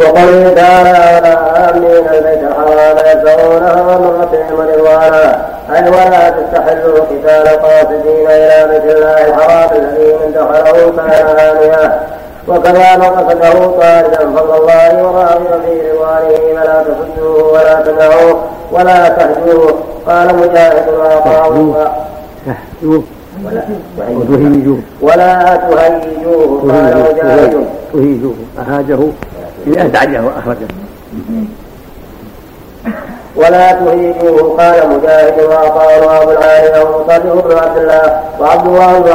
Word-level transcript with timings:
وقل 0.00 0.54
تعالى 0.54 0.90
ولا 0.90 1.70
آمنين 1.70 2.08
البيت 2.08 2.42
الحرام 2.42 2.96
يبتغونها 2.98 3.98
من 3.98 4.20
ربهم 4.20 4.60
رضوانا 4.60 5.46
أي 5.74 5.88
ولا 5.88 6.30
تستحلوا 6.30 6.98
قتال 7.00 7.48
قاصدين 7.48 8.26
إلى 8.26 8.68
بيت 8.70 8.96
الله 8.96 9.26
الحرام 9.26 9.70
الذي 9.76 10.12
من 10.12 10.32
دخله 10.32 10.92
كان 10.96 11.92
وكذا 12.48 12.96
من 12.96 13.04
قصده 13.04 13.66
طاردا 13.66 14.18
فضل 14.18 14.56
الله 14.56 15.02
وراغبا 15.02 15.60
في 15.64 15.90
رضوانه 15.90 16.60
فلا 16.60 16.82
تصدوه 16.82 17.52
ولا 17.52 17.82
تدعوه 17.82 18.42
ولا 18.72 19.08
تهجوه 19.08 19.74
قال 20.06 20.36
مجاهد 20.36 20.88
وعطاء 20.98 21.52
ولا 21.52 21.90
وتهيجوه 24.16 24.78
ولا 25.00 25.56
تهيجوه 25.56 26.72
قال 26.72 27.04
مجاهد 27.12 27.66
تهيجوه 27.92 28.34
أهاجه. 28.58 28.98
لأزعجه 29.66 30.22
وأخرجه. 30.24 30.66
ولا 33.36 33.72
تهيجوه 33.72 34.56
قال 34.58 34.88
مجاهد 34.88 35.42
وعطاء 35.42 36.06
وابو 36.06 36.30
العالي 36.30 36.82
ومصدق 36.82 37.46
بن 37.48 37.58
عبد 37.58 37.78
الله 37.78 38.20
وعبد 38.40 38.66
الله 38.66 38.98
بن 38.98 39.10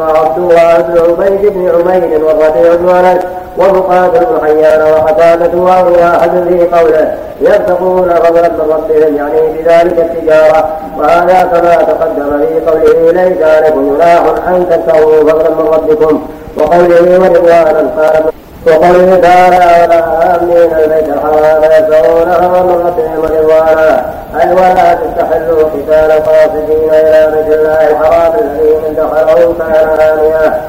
وعبد 0.00 0.38
الله 0.38 0.80
بن 0.80 0.98
عبيد 0.98 1.52
بن 1.52 1.68
عبيد 1.68 2.22
والربيع 2.22 2.74
بن 2.74 2.88
أنس 2.88 3.22
ومقاتل 3.58 4.24
بن 4.24 4.46
حيان 4.46 4.92
وقتادة 4.92 5.58
وهو 5.58 5.94
أحد 5.94 6.30
في 6.48 6.68
قوله 6.76 7.14
يبتغون 7.40 8.14
فضلا 8.14 8.48
من 8.48 8.70
ربهم 8.70 9.16
يعني 9.16 9.52
بذلك 9.52 9.98
التجارة. 9.98 10.68
وهذا 10.98 11.42
كما 11.42 11.74
تقدم 11.74 12.46
في 12.46 12.70
قوله 12.70 13.12
ليس 13.12 13.42
عليكم 13.42 13.94
جناح 13.94 14.22
أن 14.48 14.66
تبتغوا 14.70 15.30
فضلا 15.30 15.50
من 15.50 15.68
ربكم. 15.68 16.22
وقوله 16.56 17.20
ورضوانا. 17.20 17.90
قال 17.98 18.24
وقوله 18.66 19.20
تعالى 19.22 19.56
ولا 19.56 20.36
آمنين 20.36 20.56
البيت 20.56 21.08
الحرام 21.08 21.62
يسعونها 21.64 22.38
من 22.62 22.86
ربهم 22.86 23.22
رضوانا 23.22 24.14
أي 24.40 24.52
ولا 24.52 24.94
تستحلوا 24.94 25.62
قتال 25.62 26.12
قاصدين 26.12 26.90
إلى 26.90 27.32
بيت 27.36 27.58
الله 27.58 27.90
الحرام 27.90 28.32
الذي 28.32 28.70
من 28.74 28.94
دخله 28.96 29.54
كان 29.58 29.88
آمنا 30.00 30.60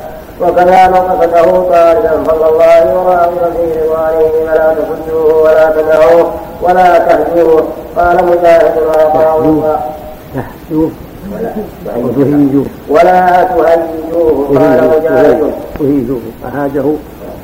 وكذا 0.41 0.87
فضل 2.25 2.49
الله 2.49 2.95
وراغبا 2.95 3.51
في 3.51 3.79
رضوانه 3.79 4.31
فلا 4.45 4.73
تصدوه 4.73 5.43
ولا 5.43 5.71
تدعوه 5.71 6.31
ولا 6.61 6.99
تهجوه 6.99 7.63
قال 7.97 8.25
مجاهد 8.25 8.77
وعطاء 8.87 9.79
تهجوه 10.33 10.91
وتهيجوه 11.97 12.65
ولا 12.89 13.43
تهيجوه 13.43 14.47
قال 14.59 14.89
مجاهد 14.99 15.51
تهيجوه 15.79 16.19
أهاجه 16.45 16.83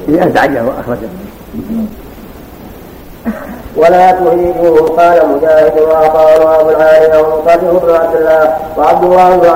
لأزعجه 0.07 0.63
وأخرجه. 0.65 1.09
ولا 3.75 4.11
تهيجوه 4.11 4.87
قال 4.87 5.29
مجاهد 5.29 5.81
وعطاء 5.81 6.45
وابو 6.45 6.69
العالي 6.69 7.17
ومصطفى 7.17 7.57
بن 7.57 7.93
عبد 7.95 8.15
الله. 8.15 8.57
وعبد 8.77 9.03
الله 9.03 9.37
بن 9.37 9.47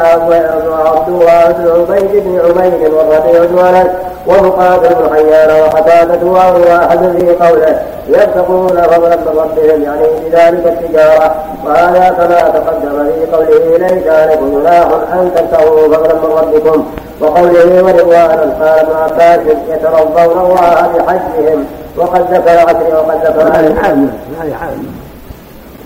وعبد 0.70 1.10
الله 1.10 1.52
بن 1.52 1.70
عبيد 1.70 2.24
بن 2.24 2.40
عبيد 2.40 2.94
والربيع 2.94 3.46
بن 3.46 3.60
انس 3.60 4.05
ومقاتل 4.28 4.96
بن 4.96 5.16
حيان 5.16 5.62
وقتادة 5.62 6.26
وهو 6.28 6.64
احد 6.76 7.00
في 7.00 7.36
قوله 7.46 7.82
يبتغون 8.10 8.68
فضلا 8.68 9.16
من 9.16 9.38
ربهم 9.38 9.84
يعني 9.84 10.04
بذلك 10.26 10.66
التجارة. 10.68 11.36
وهذا 11.66 12.10
كما 12.10 12.40
تقدم 12.50 13.10
في 13.12 13.32
قوله 13.32 13.78
ليس 13.78 14.08
عليكم 14.08 14.60
جناح 14.60 14.88
أن 15.14 15.32
تبتغوا 15.36 15.88
فضلا 15.88 16.14
من 16.14 16.32
ربكم. 16.38 16.86
وقوله 17.22 17.84
ورضوانا 17.84 18.42
قال 18.62 18.80
ابن 18.80 18.96
عباس 18.96 19.40
يترضون 19.70 20.46
الله 20.46 20.88
بحجهم. 20.98 21.66
وقد 21.98 22.34
ذكر 22.34 22.60
عشر 22.60 22.96
وقد 22.96 23.18
ذكر 23.26 23.42
هذه 23.42 23.80
عامة 23.84 24.14
هذه 24.42 24.56
عامة 24.56 24.90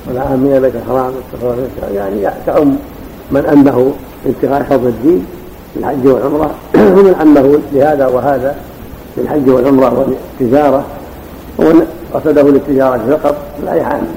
والعامية 0.07 0.59
بيت 0.59 0.73
الحرام 0.75 1.13
يعني 1.93 2.29
تعم 2.45 2.77
من 3.31 3.45
أنه 3.45 3.93
انتهاء 4.25 4.63
حفظ 4.63 4.85
الدين. 4.85 5.27
في 5.73 5.79
الحج 5.79 6.07
والعمرة. 6.07 6.51
ومن 6.95 7.15
أنه 7.21 7.59
لهذا 7.73 8.07
وهذا 8.07 8.55
في 9.15 9.21
الحج 9.21 9.49
والعمرة 9.49 10.15
والتجارة. 10.39 10.85
ومن 11.59 11.87
قصده 12.13 12.43
للتجارة 12.43 13.17
فقط 13.17 13.35
لا 13.65 13.73
يعاني 13.73 14.07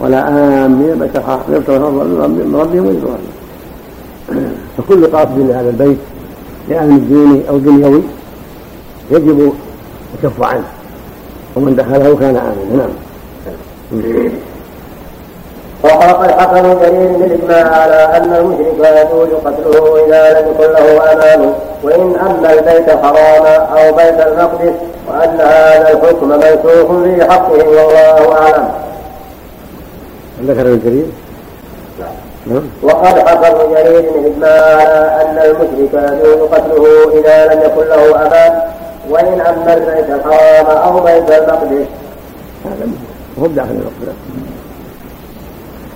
ولا 0.00 0.28
آمين 0.66 0.98
بيت 0.98 1.16
الحرام 1.16 1.40
يبتغون 1.48 1.94
من 2.30 2.56
ربهم 2.60 2.86
ويرضون 2.86 3.18
فكل 4.78 5.06
قاصد 5.06 5.38
لهذا 5.38 5.70
البيت 5.70 5.98
لأمن 6.68 7.08
ديني 7.08 7.48
أو 7.48 7.58
دنيوي 7.58 8.02
يجب 9.10 9.52
الكف 10.14 10.42
عنه. 10.42 10.64
ومن 11.56 11.76
دخله 11.76 12.16
كان 12.16 12.36
آمنا. 12.36 12.88
نعم. 13.92 14.30
وقد 15.84 16.30
حكم 16.30 16.80
جرير 16.80 17.12
بالاجماع 17.12 17.80
على 17.80 18.16
أن 18.16 18.34
المشرك 18.34 19.06
يجوز 19.06 19.28
قتله 19.44 20.06
إذا 20.06 20.40
لم 20.40 20.48
يكن 20.48 20.72
له 20.72 21.12
أمان 21.12 21.52
وإن 21.82 22.16
اما 22.16 22.52
البيت 22.52 22.88
الحرام 22.88 23.46
أو 23.46 23.92
بيت 23.96 24.26
المقدس 24.26 24.74
وأن 25.08 25.40
هذا 25.40 25.90
الحكم 25.92 26.28
منسوخ 26.28 27.02
في 27.02 27.30
حقه 27.30 27.68
والله 27.68 28.32
أعلم. 28.32 28.68
ذكر 30.42 30.66
الجرير؟ 30.66 31.06
نعم. 32.46 32.62
وقد 32.82 33.18
حكم 33.28 33.74
جرير 33.74 34.10
بالاجماع 34.12 34.76
على 34.76 35.22
أن 35.22 35.38
المشرك 35.38 36.12
يجوز 36.12 36.48
قتله 36.48 37.20
إذا 37.20 37.54
لم 37.54 37.60
يكن 37.60 37.88
له 37.88 38.26
أمان 38.26 38.60
وإن 39.10 39.40
أما 39.40 39.74
البيت 39.74 40.10
الحرام 40.10 40.66
أو 40.66 41.00
بيت 41.00 41.30
المقدس 41.30 41.86
هذا 42.64 42.88
هو 43.40 43.46
داخل 43.46 43.70
المقدس 43.70 44.14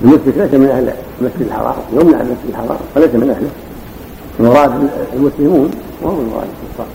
المشرك 0.05 0.35
ليس 0.37 0.55
من 0.55 0.67
أهل 0.67 0.93
المسجد 1.21 1.47
الحرام 1.47 1.75
يمنع 1.93 2.21
المسجد 2.21 2.49
الحرام 2.49 2.79
وليس 2.97 3.11
من 3.15 3.31
أهله. 3.31 3.49
المراد 4.41 4.89
المسلمون 5.15 5.71
وهم 6.03 6.21
المراد 6.21 6.49
الكفار. 6.63 6.87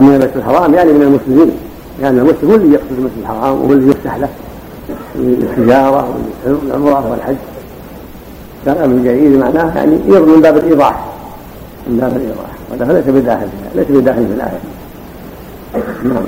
من 0.00 0.14
المسجد 0.14 0.36
الحرام 0.36 0.74
يعني 0.74 0.92
من 0.92 1.02
المسلمين 1.02 1.50
يعني 2.02 2.20
المسلم 2.20 2.50
هو 2.50 2.54
اللي 2.54 2.74
يقصد 2.74 2.92
المسجد 2.98 3.18
الحرام 3.20 3.62
وهو 3.62 3.72
اللي 3.72 3.90
يفتح 3.90 4.16
له 4.16 4.28
للتجارة 5.14 6.14
والعمرة 6.46 7.10
والحج. 7.10 7.36
كان 8.66 8.90
من 8.90 9.02
جيد 9.02 9.38
معناه 9.38 9.76
يعني 9.76 9.96
من 9.96 10.40
باب 10.42 10.56
الإيضاح 10.56 11.04
من 11.86 11.96
باب 11.96 12.16
الإيضاح. 12.16 12.54
وهذا 12.70 12.92
ليس 12.92 13.22
بداخل 13.22 13.46
ليس 13.74 13.86
بداخل 13.88 14.26
في 14.26 14.32
الآية. 14.32 14.58
نعم. 16.04 16.24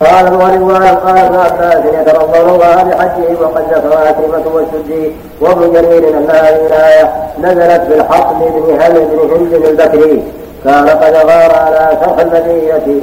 قال 0.00 0.34
ورضوان 0.34 0.86
قال 0.86 1.18
ابن 1.18 1.36
عباس 1.36 1.84
يترضون 2.00 2.48
الله 2.48 2.82
بحجه 2.82 3.40
وقد 3.40 3.64
ذكر 3.70 3.98
عكرمة 3.98 4.54
والسدي. 4.54 5.12
وابن 5.40 5.72
جرير 5.72 6.08
إن 6.08 6.30
هذه 6.30 6.66
الايه 6.66 7.12
نزلت 7.40 7.82
بالحصن 7.88 8.38
بن 8.38 8.78
هم 8.80 8.94
بن 8.94 9.18
هند 9.34 9.64
البكري. 9.64 10.22
كان 10.64 10.88
قد 10.88 11.14
غار 11.14 11.54
على 11.54 11.98
شرح 12.04 12.18
المدينة. 12.18 13.00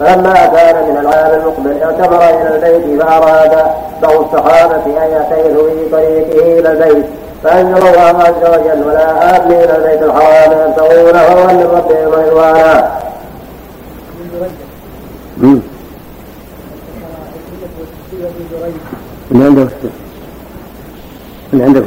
فلما 0.00 0.34
كان 0.46 0.76
من 0.90 0.96
العام 0.96 1.40
المقبل 1.40 1.82
اعتمر 1.82 2.22
إلى 2.24 2.56
البيت 2.56 3.02
فأراد 3.02 3.52
بعض 4.02 4.12
الصحابة 4.12 4.84
أن 4.86 5.10
يعتمروا 5.12 5.70
في 5.70 5.88
طريقه 5.92 6.58
إلى 6.58 6.72
البيت. 6.72 7.06
فأنزل 7.44 7.86
الله 7.86 8.22
عز 8.22 8.42
وجل 8.42 8.88
ولا 8.88 9.36
آمنين 9.36 9.70
البيت 9.70 10.02
الحرام 10.02 10.52
يبتغون 10.52 11.12
فضلا 11.12 11.52
من 11.52 11.68
ربهم 11.72 12.12
رضوانا. 12.12 12.90
من 19.30 19.42
عندك 19.42 19.68
من 21.52 21.62
عندك 21.62 21.84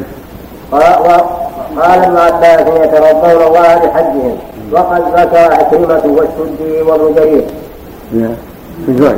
قال 0.72 2.04
ابن 2.04 2.18
عباس 2.18 2.62
يترضون 2.62 3.48
الله 3.48 3.76
بحجهم 3.76 4.38
وقد 4.72 5.02
ذكر 5.20 5.54
عكرمة 5.54 6.02
والسدي 6.06 6.82
وابن 6.82 7.16
جرير. 7.16 7.44
نعم. 8.14 8.36
في 8.86 8.94
جريج. 8.94 9.18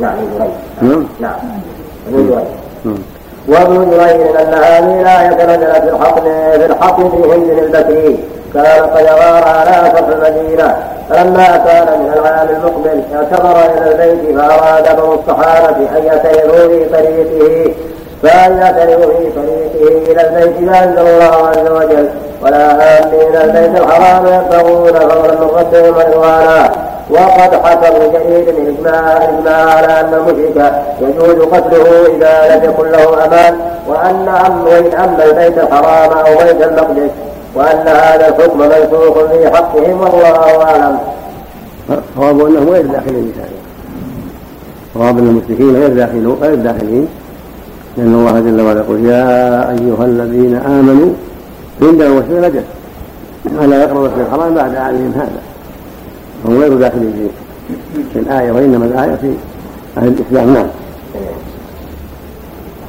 نعم 0.00 0.16
نعم. 0.80 1.06
نعم. 1.20 1.36
نعم. 2.84 2.98
وابن 3.48 3.90
جرير 3.90 4.42
إن 4.42 4.54
هذه 4.54 5.00
الايه 5.00 5.28
نزلت 5.28 5.82
في 5.82 5.96
الحقن 5.96 6.22
في 6.58 6.66
الحقن 6.66 7.10
في 7.10 7.16
هند 7.16 7.50
البكري 7.50 8.18
كان 8.54 8.82
قد 8.82 9.04
غار 9.04 9.44
على 9.48 9.90
فتح 9.90 10.06
المدينة 10.08 10.76
فلما 11.10 11.46
كان 11.66 12.00
من 12.00 12.12
العام 12.16 12.48
المقبل 12.48 13.02
اعتبر 13.14 13.56
إلى 13.78 13.92
البيت 13.92 14.38
فأراد 14.38 14.96
بعض 14.96 15.18
الصحابة 15.18 15.76
أن 15.76 16.04
يسيروا 16.04 16.68
في 16.68 16.84
طريقه 16.84 17.74
فأن 18.22 18.52
يسيروا 18.58 19.18
في 19.18 19.30
طريقه 19.30 20.12
إلى 20.12 20.28
البيت 20.28 20.70
فانزل 20.70 20.98
الله 20.98 21.48
عز 21.48 21.70
وجل 21.70 22.08
ولا 22.42 22.72
امنين 23.02 23.36
البيت 23.36 23.80
الحرام 23.80 24.26
يبتغون 24.26 24.92
فضلا 24.92 25.34
من 25.34 25.94
ورضوانا 25.96 26.70
وقد 27.10 27.54
حكم 27.64 28.12
جرير 28.12 28.48
الاجماع 28.48 29.16
الاجماع 29.16 29.74
على 29.74 30.00
أن 30.00 30.14
المشرك 30.14 30.72
يجوز 31.00 31.48
قتله 31.48 32.06
إذا 32.16 32.54
لم 32.56 32.64
يكن 32.64 32.88
له 32.90 33.24
أمان 33.24 33.58
وأن 33.88 34.28
أم 34.46 34.66
اما 34.94 35.24
البيت 35.24 35.58
الحرام 35.58 36.10
أو 36.10 36.38
بيت 36.38 36.62
المقدس 36.62 37.10
وأن 37.54 37.88
هذا 37.88 38.28
الحكم 38.28 38.58
منسوخ 38.58 39.18
في 39.32 39.50
حقهم 39.50 40.00
والله 40.00 40.62
أعلم. 40.62 40.98
صواب 42.16 42.40
انهم 42.46 42.68
غير 42.68 42.86
داخلين 42.86 43.32
في 43.34 43.40
صواب 44.94 45.18
أن 45.18 45.26
المشركين 45.26 45.74
غير 45.74 45.88
داخلين 45.88 46.36
غير 46.42 46.54
داخلين. 46.54 47.08
لأن 47.96 48.14
الله 48.14 48.40
جل 48.40 48.60
وعلا 48.60 48.80
يقول 48.80 49.06
يا 49.06 49.70
أيها 49.70 50.04
الذين 50.04 50.54
آمنوا 50.56 51.12
عندنا 51.82 52.06
المشرك 52.06 52.30
نجس 52.30 52.64
الا 53.64 53.82
يقرب 53.82 53.96
المسجد 53.96 54.18
الحرام 54.18 54.54
بعد 54.54 54.74
اعلانهم 54.74 55.12
هذا. 55.16 55.42
هم 56.44 56.60
غير 56.60 56.74
داخلين 56.74 57.28
في 58.12 58.18
الآية 58.18 58.52
وإنما 58.52 58.84
الآية 58.84 59.14
في 59.14 59.34
أهل 59.98 60.08
الإسلام. 60.08 60.54
نعم. 60.54 60.66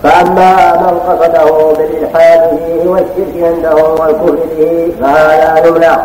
فأما 0.04 0.76
من 0.78 1.00
قصده 1.00 1.74
بالإلحاد 1.78 2.60
فيه 2.66 2.90
والشرك 2.90 3.36
عنده 3.44 3.76
والكفر 3.76 4.38
به 4.58 4.92
فهذا 5.02 5.68
يمنع 5.68 5.98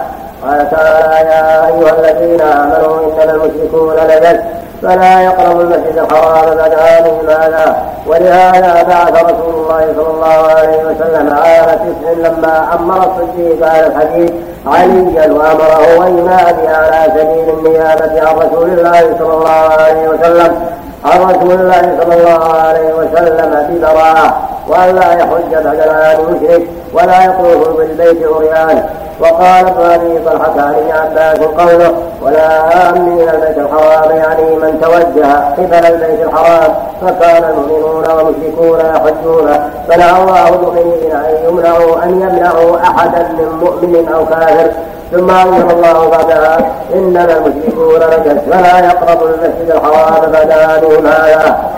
قال 0.42 0.70
تعالى 0.70 1.28
يا 1.30 1.66
أيها 1.66 1.94
الذين 1.98 2.40
آمنوا 2.40 3.00
إنما 3.00 3.32
المشركون 3.32 3.94
نجس 4.08 4.40
فلا 4.82 5.20
يقربوا 5.22 5.62
المسجد 5.62 5.98
الحرام 5.98 6.56
بعد 6.56 6.74
عامهم 6.74 7.28
هذا 7.28 7.76
ولهذا 8.06 8.82
بعث 8.82 9.24
رسول 9.24 9.54
الله 9.54 9.94
صلى 9.96 10.10
الله 10.10 10.50
عليه 10.50 10.78
وسلم 10.84 11.34
عام 11.34 11.64
تسع 11.64 12.28
لما 12.28 12.74
أمر 12.74 12.96
الصديق 12.96 13.68
على 13.68 13.86
الحديث 13.86 14.30
عليا 14.66 15.32
وأمره 15.32 16.06
أن 16.06 16.18
ينادي 16.18 16.68
على 16.68 17.12
سبيل 17.14 17.58
النيابة 17.58 18.28
عن 18.28 18.36
رسول 18.36 18.70
الله 18.70 19.00
صلى 19.18 19.34
الله 19.34 19.48
عليه 19.50 20.08
وسلم. 20.08 20.60
عن 21.04 21.20
رسول 21.20 21.52
الله 21.52 21.98
صلى 22.02 22.14
الله 22.14 22.52
عليه 22.54 22.92
وسلم 22.94 23.66
ببراءه 23.70 24.57
وأن 24.68 24.94
لا 24.94 25.12
يحج 25.12 25.64
بعد 25.64 25.80
العام 25.80 26.18
مشرك 26.20 26.62
ولا 26.92 27.24
يطوف 27.24 27.68
بالبيت 27.68 28.26
عريان 28.26 28.88
وقال 29.20 29.66
ابن 29.66 29.80
أبي 29.80 30.18
طلحة 30.18 30.60
عن 30.60 30.74
ابن 30.74 30.90
عباس 30.90 31.38
قوله 31.38 31.94
ولا 32.22 32.90
امين 32.90 33.28
البيت 33.28 33.58
الحرام 33.58 34.16
يعني 34.16 34.56
من 34.56 34.80
توجه 34.80 35.34
قبل 35.56 35.86
البيت 35.86 36.26
الحرام 36.26 36.74
فكان 37.02 37.44
المؤمنون 37.44 38.10
والمشركون 38.10 38.80
يحجون. 38.80 39.70
فنهى 39.88 40.22
الله 40.22 40.48
المؤمنين 40.48 41.12
أن 41.12 41.34
يمنعوا 41.48 42.04
أن 42.04 42.10
يمنعوا 42.10 42.78
أحدا 42.82 43.22
من 43.22 43.58
مؤمن 43.62 44.08
أو 44.14 44.26
كافر. 44.26 44.70
ثم 45.12 45.30
أنزل 45.30 45.70
الله 45.70 46.08
بعدها 46.08 46.58
إنما 46.94 47.36
المشركون 47.36 48.00
نجس 48.00 48.40
فلا 48.50 48.78
يقربوا 48.78 49.28
المسجد 49.28 49.70
الحرام 49.70 50.30
بعد 50.32 50.50
هذه 50.50 50.98
هذا. 51.06 51.68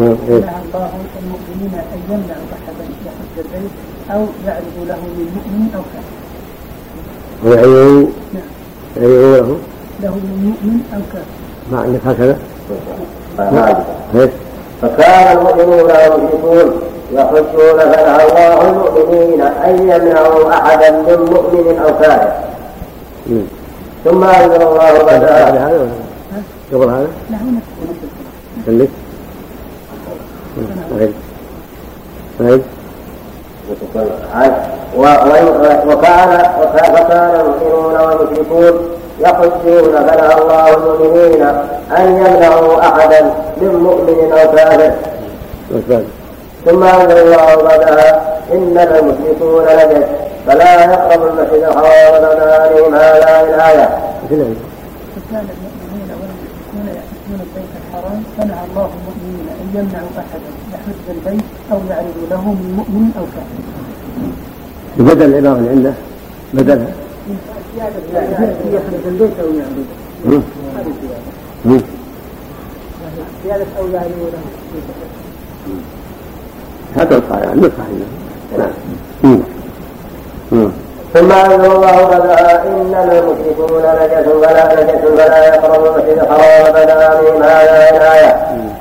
نعم. 0.00 0.08
نعم. 0.08 0.62
الله 0.74 0.90
المؤمنين 1.22 1.72
أن 1.74 2.00
يمنعوا 2.08 2.48
احدا 2.56 2.84
يحج 3.06 3.34
البيت 3.38 3.70
أو 4.10 4.26
يعرض 4.46 4.76
له 4.88 4.96
من 4.96 5.28
مؤمن 5.36 5.68
أو 5.76 5.82
كافر. 5.92 6.16
ويعينوا 7.44 8.06
نعم. 8.34 8.42
يعينوا 8.96 9.36
له 9.36 9.58
له 10.02 10.14
من 10.14 10.36
مؤمن 10.46 10.80
أو 10.94 11.00
كافر. 11.12 11.40
ما 11.72 11.78
عندك 11.80 12.00
هكذا؟ 12.06 12.38
نعم. 13.38 14.28
فكان 14.82 15.38
المؤمنون 15.38 15.80
والمشركون 15.80 16.80
يحجون 17.12 17.78
فنهى 17.78 18.28
الله 18.28 18.70
المؤمنين 18.70 19.40
أن 19.40 19.78
يمنعوا 19.78 20.50
احدا 20.50 20.90
من 20.90 21.30
مؤمن 21.32 21.78
أو 21.78 21.98
كافر 21.98 22.32
ثم 24.04 24.24
أنزل 24.24 24.62
الله 24.62 25.02
بعد 25.02 25.24
هذا 25.24 25.88
قبل 26.72 26.88
هذا؟ 26.88 27.08
خليك 28.66 28.90
طيب. 30.98 31.12
طيب. 32.38 32.62
وكان 35.88 37.40
المؤمنون 37.40 37.94
والمشركون 38.00 38.88
يحجون 39.20 39.92
فنهى 40.06 40.42
الله 40.42 40.74
المؤمنين 40.76 41.42
أن 41.98 42.16
يمنعوا 42.16 42.80
أحدا 42.80 43.34
من 43.60 43.74
مؤمن 43.76 44.32
أو 44.32 44.52
كافر. 44.56 44.92
ثم 46.66 46.82
أنزل 46.82 47.18
الله 47.18 47.56
بعدها 47.62 48.38
انما 48.52 48.98
المشركون 48.98 49.64
نجس 49.64 50.06
فلا 50.46 50.84
يقرب 50.84 51.22
المسجد 51.26 51.62
الحرام 51.62 52.22
بعد 52.22 52.40
هذه 52.40 52.96
هذا 52.96 53.52
الايه. 53.56 53.88
والمشركون 56.70 56.88
يحجون 56.88 57.40
البيت 57.46 57.70
الحرام 57.80 58.22
فنهى 58.36 58.64
الله 58.70 58.90
المؤمنين 58.98 59.46
ان 59.60 59.68
يمنعوا 59.74 60.08
احدا 60.18 60.50
يحج 60.72 61.04
البيت 61.16 61.44
أو 61.72 61.78
يعرض 61.90 62.18
له 62.30 62.44
من 62.52 62.68
مؤمن 62.76 63.10
أو 63.18 63.24
كافر. 63.34 63.60
بدل 64.98 65.28
العباره 65.34 65.58
اللي 65.58 65.70
عنده 65.70 65.94
بدلها. 66.54 66.92
يحج 68.72 69.06
البيت 69.06 69.40
أو 69.40 69.48
يعرض. 69.54 69.86
زيادة 73.44 73.66
أو 73.78 73.86
يعرض 73.88 74.10
له. 74.32 74.42
هذا 76.96 77.18
الصحيح 77.18 77.54
نصح 77.54 77.86
نعم 80.52 80.70
ثم 81.14 81.32
أنزل 81.32 81.72
الله 81.72 82.08
بعدها 82.10 82.62
انما 82.66 83.02
المشركون 83.02 83.82
نجس 83.82 84.46
فلا 84.46 84.82
نجس 84.82 85.22
فلا 85.22 85.54
يقربوا 85.54 85.88
المسجد 85.88 86.18
الحرام 86.18 86.72
بعد 86.72 86.90
عامهم 86.90 87.42
هذا 87.42 87.96
الايه. 87.96 88.36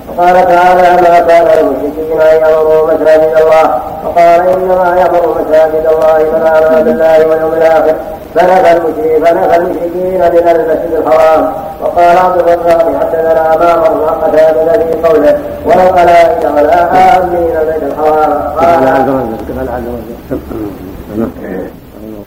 وقال 0.09 0.35
تعالى 0.35 1.01
ما 1.01 1.19
كان 1.19 1.47
للمشركين 1.57 2.21
ان 2.21 2.37
يمروا 2.37 2.85
مساجد 2.85 3.37
الله؟ 3.37 3.81
وقال 4.05 4.49
انما 4.49 4.97
يمر 5.01 5.41
مساجد 5.41 5.85
الله 5.87 6.17
من 6.17 6.47
امن 6.47 6.83
بالله 6.83 7.27
واليوم 7.27 7.53
الآخر. 7.53 7.95
فنفى 8.35 8.71
المشركين 8.71 9.25
فنفى 9.25 9.55
المشركين 9.55 10.19
من 10.19 10.47
المسجد 10.47 10.93
الحرام. 11.07 11.53
وقال 11.81 12.17
عبد 12.17 12.39
الرزاق 12.39 12.81
حدثنا 12.99 13.57
ما 13.57 13.75
مر 13.75 14.09
قتادة 14.23 14.71
في 14.71 15.07
قوله. 15.07 15.39
والقلائد 15.65 16.45
ولا 16.45 16.79
آمين 17.17 17.57
البيت 17.57 17.83
الحرام. 17.83 18.31
قال 18.57 18.99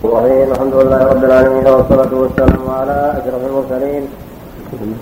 الرحيم 0.04 0.52
الحمد 0.52 0.75
لله 0.75 1.04
رب 1.04 1.25
العالمين 1.25 1.66
والصلاة 1.66 2.12
والسلام 2.12 2.62
على 2.81 3.14
أشرف 3.19 3.43
المرسلين. 3.50 4.08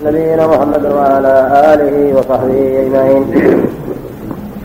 نبينا 0.05 0.47
محمد 0.47 0.85
وعلى 0.85 1.35
آله 1.73 1.95
وصحبه 2.17 2.59
أجمعين. 2.81 3.23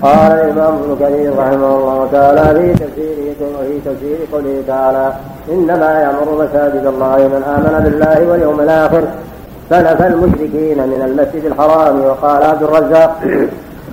قال 0.03 0.33
الإمام 0.33 0.75
ابن 0.83 0.97
كثير 1.01 1.39
رحمه 1.39 1.71
الله 1.79 2.09
تعالى 2.13 2.43
في 2.55 2.85
تفسيره 2.85 3.41
وفي 3.57 3.81
تفسير 3.85 4.19
قوله 4.33 4.63
تعالى 4.67 5.13
إنما 5.53 5.91
يأمر 6.05 6.29
مساجد 6.45 6.87
الله 6.87 7.17
من 7.17 7.43
آمن 7.57 7.75
بالله 7.85 8.31
واليوم 8.31 8.61
الآخر 8.61 9.03
سلف 9.71 10.03
المشركين 10.03 10.79
من 10.93 11.01
المسجد 11.09 11.45
الحرام. 11.45 12.05
وقال 12.05 12.43
عبد 12.43 12.63
الرزاق 12.63 13.21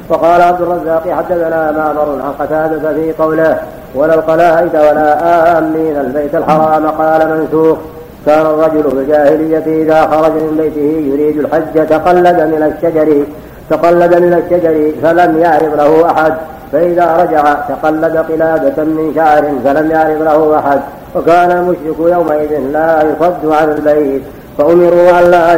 وقال 0.09 0.41
عبد 0.41 0.62
الرزاق 0.62 1.03
حدثنا 1.09 1.71
معمر 1.71 2.21
عن 2.25 2.31
قتادة 2.39 2.93
في 2.93 3.13
قوله 3.13 3.57
ولا 3.95 4.13
القلائد 4.13 4.75
ولا 4.75 5.57
آمين. 5.57 5.97
البيت 5.97 6.35
الحرام 6.35 6.88
قال 6.88 7.29
منسوخ. 7.29 7.77
كان 8.25 8.45
الرجل 8.45 8.83
في 8.83 8.95
الجاهلية 8.95 9.83
إذا 9.83 10.07
خرج 10.07 10.31
من 10.31 10.57
بيته 10.57 10.91
يريد 11.12 11.39
الحج 11.39 11.88
تقلد 11.88 12.39
من 12.41 12.73
الشجر 12.73 13.23
تقلد 13.69 14.15
من 14.15 14.33
الشجر 14.33 14.91
فلم 15.03 15.38
يعرض 15.38 15.75
له 15.75 16.12
أحد. 16.12 16.33
فإذا 16.71 17.17
رجع 17.23 17.53
تقلد 17.53 18.17
قلادة 18.17 18.83
من 18.83 19.12
شعر 19.15 19.43
فلم 19.65 19.91
يعرض 19.91 20.21
له 20.21 20.59
أحد. 20.59 20.79
وكان 21.15 21.51
المشرك 21.51 22.00
يومئذ 22.00 22.59
لا 22.71 23.01
يصد 23.01 23.51
عن 23.51 23.69
البيت. 23.69 24.21
فأمروا 24.57 25.19
ألا 25.19 25.53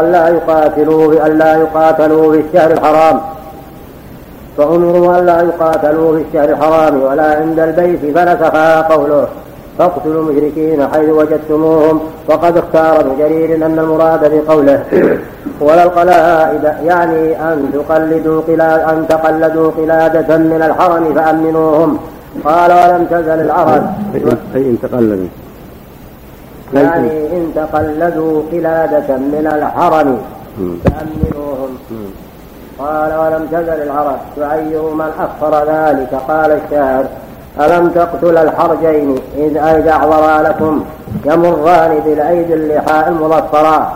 ألا 0.00 0.28
يقاتلوا 0.28 1.26
ألا 1.26 1.56
يقاتلوا 1.56 2.32
في 2.32 2.40
الشهر 2.40 2.70
الحرام. 2.70 3.20
فأمروا 4.56 5.18
ألا 5.18 5.42
يقاتلوا 5.42 6.16
في 6.16 6.24
الشهر 6.28 6.48
الحرام 6.48 7.02
ولا 7.02 7.36
عند 7.36 7.58
البيت 7.60 8.16
فنسخها 8.16 8.80
قوله. 8.82 9.28
فاقتلوا 9.78 10.22
المشركين 10.22 10.88
حيث 10.88 11.08
وجدتموهم. 11.08 12.00
وقد 12.28 12.56
اختار 12.56 13.00
ابن 13.00 13.18
جرير 13.18 13.56
أن 13.56 13.78
المراد 13.78 14.32
بقوله 14.34 14.84
ولا 15.66 15.82
القلائد 15.82 16.64
يعني 16.84 17.40
أن 17.40 17.70
تقلدوا 17.72 18.40
قلاد 18.40 18.80
أن 18.80 19.06
تقلدوا 19.08 19.70
قلادة 19.70 20.38
من 20.38 20.62
الحرم 20.62 21.14
فأمنوهم. 21.14 21.98
قال 22.44 22.72
ولم 22.72 23.04
تزل 23.10 23.40
العرب. 23.40 23.86
أي 24.54 24.60
إن 24.70 24.78
تقلدوا؟ 24.82 25.26
يعني 26.74 27.26
إن 27.36 27.52
تقلدوا 27.54 28.42
قلادة 28.52 29.16
من 29.16 29.50
الحرم 29.54 30.18
فأمنوهم. 30.84 31.78
قال 32.82 33.10
ولم 33.20 33.46
تزل 33.52 33.82
العرب 33.82 34.18
تعير 34.36 34.82
من 34.82 35.10
أخر 35.26 35.52
ذلك. 35.72 36.14
قال 36.28 36.50
الشاعر 36.64 37.04
ألم 37.60 37.88
تقتل 37.88 38.36
الحرجين 38.36 39.18
إذ 39.36 39.56
أيدع 39.56 40.04
لكم 40.40 40.84
يمران 41.24 42.00
بالأيدي 42.04 42.54
اللحاء 42.54 43.08
المظفرات 43.08 43.86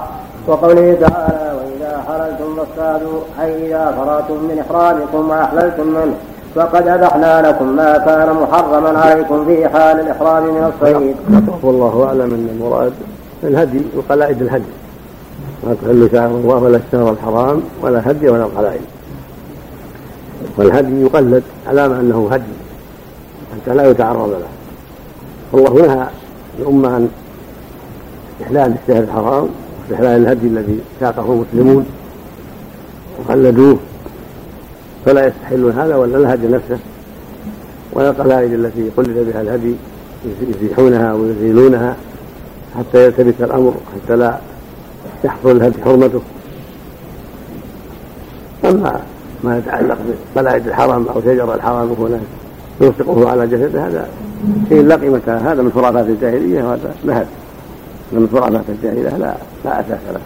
وقوله 0.46 0.96
تعالى 1.00 1.52
وإذا 1.58 2.02
حللتم 2.08 2.56
فاصطادوا 2.56 3.20
أي 3.42 3.66
إذا 3.66 3.94
فرغتم 3.96 4.34
من 4.34 4.64
إحرامكم 4.64 5.30
وأحللتم 5.30 5.86
منه 5.86 6.14
فقد 6.54 6.88
أبحنا 6.88 7.48
لكم 7.48 7.76
ما 7.76 7.98
كان 7.98 8.28
محرما 8.42 8.98
عليكم 8.98 9.44
في 9.44 9.68
حال 9.68 10.00
الإحرام 10.00 10.42
من 10.42 10.72
الصيد. 10.72 11.16
والله 11.62 12.04
أعلم 12.08 12.20
أن 12.20 12.48
المراد 12.54 12.92
الهدي 13.44 13.82
وقلائد 13.96 14.42
الهدي. 14.42 14.72
ما 15.66 15.76
تحل 15.82 16.08
شهر 16.12 16.30
الله 16.30 16.56
ولا 16.56 16.76
الشهر 16.86 17.12
الحرام 17.12 17.62
ولا 17.82 18.10
هدي 18.10 18.28
ولا 18.28 18.44
قلائد 18.44 18.80
والهدي 20.56 21.02
يقلد 21.02 21.42
علامة 21.66 22.00
أنه 22.00 22.28
هدي 22.32 22.42
حتى 23.52 23.74
لا 23.74 23.90
يتعرض 23.90 24.30
له. 24.30 24.48
والله 25.52 25.86
نهى 25.86 26.06
الأمة 26.58 26.88
عن 26.88 27.08
إحلال 28.42 28.74
الشهر 28.82 29.02
الحرام 29.02 29.48
واستحلال 29.80 30.22
الهدي 30.22 30.46
الذي 30.46 30.80
ساقه 31.00 31.32
المسلمون 31.32 31.86
وقلدوه 33.18 33.78
فلا 35.06 35.26
يستحلون 35.26 35.72
هذا 35.72 35.96
ولا 35.96 36.18
الهدي 36.18 36.46
نفسه 36.48 36.78
ولا 37.92 38.10
القلائد 38.10 38.52
التي 38.52 38.90
قلد 38.96 39.30
بها 39.32 39.42
الهدي 39.42 39.74
يزيحونها 40.48 41.14
ويزيلونها 41.14 41.96
حتى 42.78 43.06
يلتبس 43.06 43.34
الأمر 43.40 43.74
حتى 43.94 44.16
لا 44.16 44.38
يحصل 45.26 45.50
الهدي 45.50 45.82
حرمته. 45.84 46.20
أما 48.64 49.00
ما 49.44 49.58
يتعلق 49.58 49.98
بقلائد 50.34 50.66
الحرم 50.66 51.08
أو 51.08 51.20
شجر 51.20 51.54
الحرم 51.54 51.96
وهنا 51.98 52.20
يلصقه 52.80 53.30
على 53.30 53.46
جسده 53.46 53.86
هذا 53.86 54.08
شيء 54.68 54.82
لا 54.82 54.96
قيمة 54.96 55.20
هذا 55.26 55.62
من 55.62 55.72
خرافات 55.74 56.06
الجاهلية 56.06 56.62
وهذا 56.64 56.94
مهد. 57.04 57.26
من 58.12 58.28
خرافات 58.32 58.64
الجاهلية. 58.68 59.16
لا 59.16 59.34
لا 59.64 59.80
أساس 59.80 59.98
له. 60.12 60.20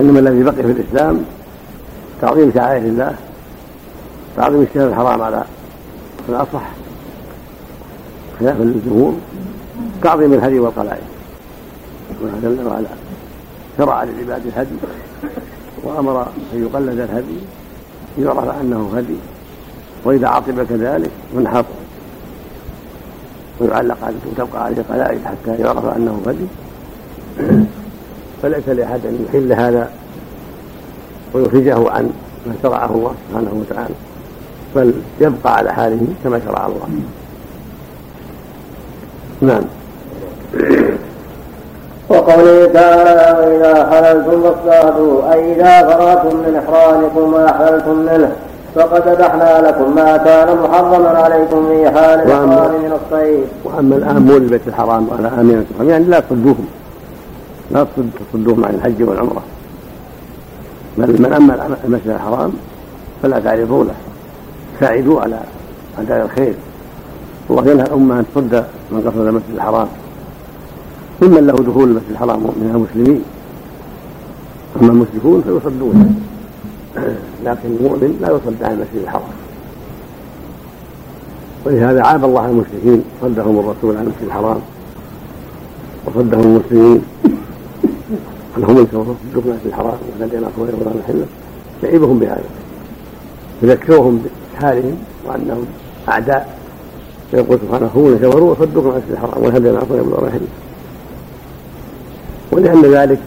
إنما 0.00 0.18
الذي 0.18 0.42
بقي 0.42 0.54
في 0.54 0.72
الإسلام 0.72 1.24
تعظيم 2.20 2.52
شعائر 2.54 2.82
الله 2.82 3.14
تعظيم 4.36 4.62
الشهر 4.62 4.88
الحرام 4.88 5.22
على 5.22 5.44
الأصح 6.28 6.62
خلافا 8.40 8.62
للجمهور 8.62 9.14
تعظيم 10.02 10.32
الهدي 10.32 10.58
والقلائد. 10.58 11.02
الله 12.22 12.32
جل 12.42 12.66
وعلا. 12.66 13.05
شرع 13.78 14.04
للعباد 14.04 14.46
الهدي 14.46 14.76
وامر 15.84 16.22
أن 16.22 16.62
يقلد 16.62 16.98
الهدي 16.98 17.38
يعرف 18.18 18.60
أنه 18.60 18.92
هدي 18.96 19.16
وإذا 20.04 20.28
عطب 20.28 20.62
كذلك 20.62 21.10
ينحط 21.34 21.64
ويعلق 23.60 23.96
عليه 24.04 24.16
وتبقى 24.32 24.64
عليه 24.64 24.82
قلائد 24.90 25.20
حتى 25.24 25.62
يعرف 25.62 25.96
أنه 25.96 26.22
هدي. 26.26 26.46
فليس 28.42 28.68
لأحد 28.68 29.06
أن 29.06 29.26
يحل 29.28 29.52
هذا 29.52 29.90
ويخرجه 31.34 31.90
عن 31.90 32.10
ما 32.46 32.54
شرعه 32.62 32.94
الله 32.94 33.14
سبحانه 33.28 33.64
وتعالى 33.70 33.94
بل 34.76 34.92
يبقى 35.20 35.56
على 35.56 35.72
حاله 35.72 36.06
كما 36.24 36.40
شرع 36.46 36.66
الله. 36.66 36.88
نعم. 39.40 39.64
وقوله 42.08 42.66
تعالى 42.66 43.38
وإذا 43.38 43.90
حللتم 43.90 44.42
فاصطادوا 44.42 45.32
أي 45.32 45.52
إذا 45.52 45.88
فرغتم 45.88 46.36
من 46.36 46.62
إحرامكم 46.62 47.34
وأحللتم 47.34 47.96
منه 47.98 48.32
فقد 48.74 49.08
أبحنا 49.08 49.68
لكم 49.68 49.94
ما 49.94 50.16
كان 50.16 50.56
محرما 50.56 51.08
عليكم 51.08 51.68
في 51.68 51.90
حال 51.90 52.20
الإحرام 52.20 52.72
من 52.72 52.92
الصيد. 52.92 53.44
وأما 53.64 53.96
الآمون 53.96 54.36
البيت 54.36 54.68
الحرام 54.68 55.08
وعلى 55.08 55.28
آمنة 55.28 55.64
الحرام 55.70 55.88
يعني 55.88 56.04
لا 56.04 56.20
تصدوهم. 56.20 56.66
لا 57.70 57.86
تصدوهم 58.32 58.64
عن 58.64 58.74
الحج 58.74 59.02
والعمرة. 59.02 59.42
بل 60.98 61.22
من 61.22 61.32
أما 61.32 61.78
المسجد 61.84 62.08
الحرام 62.10 62.52
فلا 63.22 63.40
تعرضوا 63.40 63.84
له. 63.84 63.94
ساعدوا 64.80 65.20
على 65.20 65.38
أداء 65.98 66.24
الخير. 66.24 66.54
الله 67.50 67.70
ينهى 67.70 67.86
الأمة 67.86 68.18
أن 68.18 68.24
تصد 68.34 68.64
من 68.92 69.00
قصد 69.00 69.26
المسجد 69.26 69.54
الحرام. 69.54 69.88
ممن 71.22 71.46
له 71.46 71.54
دخول 71.54 71.88
المسجد 71.88 72.10
الحرام 72.10 72.40
من 72.40 72.70
المسلمين 72.74 73.22
أما 74.80 74.92
المشركون 74.92 75.42
فيصدون 75.42 76.20
لكن 77.46 77.68
المؤمن 77.80 78.18
لا 78.20 78.28
يصد 78.28 78.62
عن 78.62 78.72
المسجد 78.72 79.02
الحرام. 79.02 79.22
ولهذا 81.64 82.02
عاب 82.02 82.24
الله 82.24 82.46
المشركين 82.46 83.02
صدهم 83.22 83.58
الرسول 83.58 83.96
عن 83.96 84.02
المسجد 84.02 84.22
الحرام 84.26 84.60
وصدهم 86.06 86.40
المسلمين 86.40 87.02
انهم 88.56 88.78
انكروا 88.78 89.04
صدوكم 89.04 89.48
المسجد 89.48 89.66
الحرام 89.66 89.98
ولدينا 90.20 90.48
صغير 90.56 90.74
ولا 90.80 90.90
نحله 91.00 91.26
يعيبهم 91.82 92.18
بهذا. 92.18 92.44
يذكرهم 93.62 94.22
بحالهم 94.54 94.96
وأنهم 95.26 95.64
أعداء. 96.08 96.58
فيقول 97.30 97.58
سبحانه 97.58 97.90
هم 97.94 98.16
كفروا 98.16 98.50
وصدوكم 98.50 98.88
عن 98.88 98.94
المسجد 98.94 99.12
الحرام 99.12 99.44
والهدي 99.44 99.72
معكم 99.72 99.94
يبلغ 99.94 100.24
رحمه 100.24 100.40
ولأن 102.52 102.82
ذلك 102.82 103.18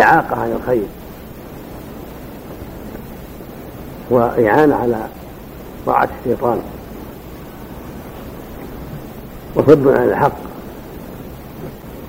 إعاقة 0.00 0.36
عن 0.36 0.52
الخير 0.52 0.86
وإعانة 4.10 4.74
على 4.74 4.96
طاعة 5.86 6.08
الشيطان 6.20 6.60
وصد 9.54 9.88
عن 9.88 10.08
الحق. 10.08 10.32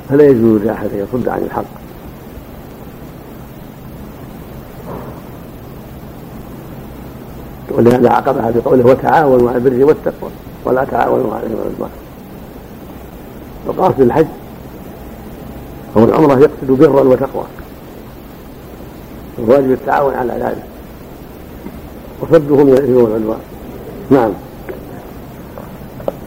فلا 0.09 0.23
يجوز 0.23 0.61
لأحد 0.61 0.85
أن 0.93 1.07
يصد 1.09 1.29
عن 1.29 1.39
الحق. 1.39 1.81
ولهذا 7.69 8.09
عقبها 8.09 8.51
بقوله 8.51 8.85
وتعاونوا 8.85 9.49
على 9.49 9.57
البر 9.57 9.85
والتقوى. 9.85 10.31
ولا 10.65 10.83
تعاونوا 10.83 11.35
على 11.35 11.45
الاثم 11.45 11.59
والعدوان 11.59 12.00
وقاصد 13.67 14.01
الحج 14.01 14.25
أو 15.97 16.03
العمرة 16.03 16.39
يقصد 16.39 16.71
برا 16.71 17.01
وتقوى. 17.01 17.43
الواجب 19.39 19.71
التعاون 19.71 20.15
على 20.15 20.33
ذلك. 20.33 20.63
وصده 22.21 22.55
من 22.55 22.73
الإثم 22.73 22.95
والعدوان. 22.95 23.39
نعم. 24.09 24.31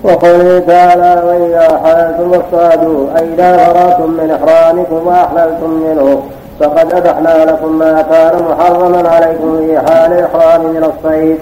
وقوله 0.05 0.59
تعالى 0.59 1.23
وإذا 1.27 1.81
حللتم 1.85 2.31
واصطادوا 2.31 3.19
أي 3.19 3.35
إذا 3.35 3.57
فرغتم 3.57 4.11
من 4.11 4.31
إحرامكم 4.31 5.07
وأحللتم 5.07 5.71
منه 5.71 6.23
فقد 6.61 6.93
أبحنا 6.95 7.45
لكم 7.45 7.79
ما 7.79 8.03
كان 8.03 8.43
محرما 8.43 9.09
عليكم 9.09 9.59
في 9.59 9.79
حال 9.79 10.13
الإحرام 10.13 10.61
من 10.61 10.85
الصيد 10.85 11.39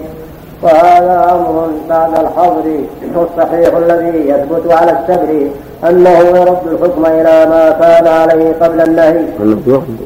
وهذا 0.63 1.31
أمر 1.33 1.69
بعد 1.89 2.11
الحظر 2.11 2.79
والصحيح 3.17 3.77
الذي 3.77 4.29
يثبت 4.29 4.73
على 4.73 4.91
السبر 4.91 5.49
أنه 5.89 6.19
يرد 6.19 6.59
الحكم 6.73 7.07
إلى 7.07 7.47
ما 7.47 7.71
كان 7.81 8.07
عليه 8.07 8.53
قبل 8.61 8.81
النهي. 8.81 9.25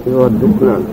يرد 0.07 0.43
نعم 0.61 0.85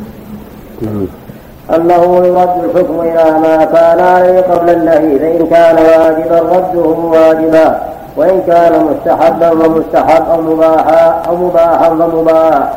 أنه 1.75 2.03
يرد 2.15 2.63
الحكم 2.63 2.99
إلى 2.99 3.39
ما 3.39 3.65
كان 3.65 3.99
عليه 3.99 4.41
قبل 4.41 4.69
النهي. 4.69 5.19
فإن 5.19 5.47
كان 5.47 5.75
واجبا 5.75 6.39
رده 6.39 6.89
واجبا 6.89 7.79
وإن 8.17 8.41
كان 8.47 8.73
مستحبا 8.85 9.49
فمستحب 9.49 10.23
أو 10.31 10.41
مباحا 10.41 11.21
أو 11.27 11.35
مباحا 11.35 11.89
فمباح 11.89 12.73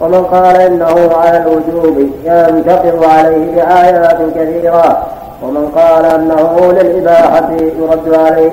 ومن 0.00 0.24
قال 0.24 0.56
إنه 0.56 1.10
على 1.16 1.36
الوجوب 1.42 2.10
ينتقض 2.24 3.04
عليه 3.04 3.54
بآيات 3.54 4.18
كثيرة. 4.36 5.02
ومن 5.42 5.68
قال 5.76 6.04
أنه 6.04 6.72
للإباحة 6.72 7.50
يرد 7.52 8.14
عليه 8.14 8.52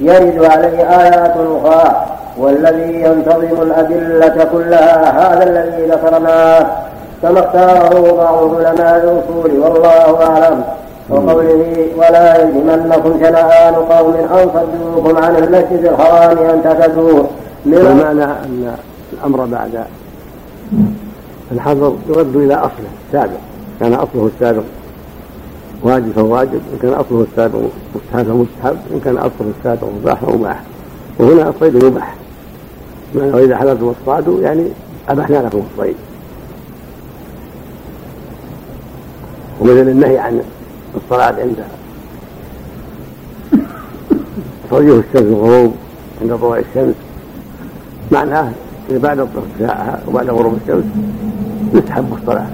يرد 0.00 0.44
عليه 0.44 0.78
آيات 1.00 1.34
أخرى. 1.36 2.06
والذي 2.38 3.02
ينتظم 3.02 3.62
الأدلة 3.62 4.44
كلها 4.52 5.10
هذا 5.10 5.44
الذي 5.50 5.90
ذكرناه 5.90 6.66
كما 7.22 7.40
اختاره 7.40 8.16
بعض 8.16 8.54
علماء 8.54 8.96
الأصول 9.04 9.58
والله 9.58 10.26
أعلم. 10.26 10.64
وقوله 11.10 11.86
ولا 11.96 12.42
يجرمنكم 12.42 13.18
شنآن 13.20 13.74
قوم 13.74 14.14
أن 14.14 14.50
صدوكم 14.54 15.16
عن 15.16 15.36
المسجد 15.36 15.84
الحرام 15.84 16.38
أن 16.38 16.62
تكدوه 16.64 17.26
بمعنى 17.66 18.24
أن 18.24 18.74
الأمر 19.12 19.44
بعد؟ 19.44 19.84
الحظر 21.52 21.94
يرد 22.08 22.36
إلى 22.36 22.54
أصله 22.54 22.90
السابق. 23.06 23.40
كان 23.80 23.92
أصله 23.92 24.30
السابق 24.34 24.62
واجب 25.82 26.12
فواجب 26.12 26.60
إن 26.72 26.78
كان 26.82 26.92
أصله 26.92 27.26
السابق 27.30 27.58
مستحب 27.94 28.24
فمستحب 28.24 28.76
إن 28.90 29.00
كان 29.04 29.16
أصله 29.16 29.52
السابق 29.58 29.88
مباح 30.00 30.24
فمباح 30.24 30.62
وهنا 31.18 31.48
الصيد 31.48 31.84
مباح 31.84 32.14
وإذا 33.14 33.56
حللتم 33.56 33.86
واصطادوا 33.86 34.40
يعني 34.40 34.66
أبحنا 35.08 35.36
لكم 35.36 35.62
الصيد. 35.72 35.96
ومثل 39.60 39.88
النهي 39.88 40.18
عن 40.18 40.42
الصلاة 40.96 41.34
عند 41.40 41.56
ترجيح 44.70 45.04
الشمس 45.08 45.32
والغروب 45.32 45.74
عند 46.22 46.36
طلوع 46.36 46.58
الشمس. 46.58 46.94
معناه 48.12 48.52
بعد 48.90 49.28
ساعة 49.58 50.00
وبعد 50.08 50.30
غروب 50.30 50.58
الشمس 50.62 50.84
يستحب 51.74 52.16
الصلاة 52.22 52.46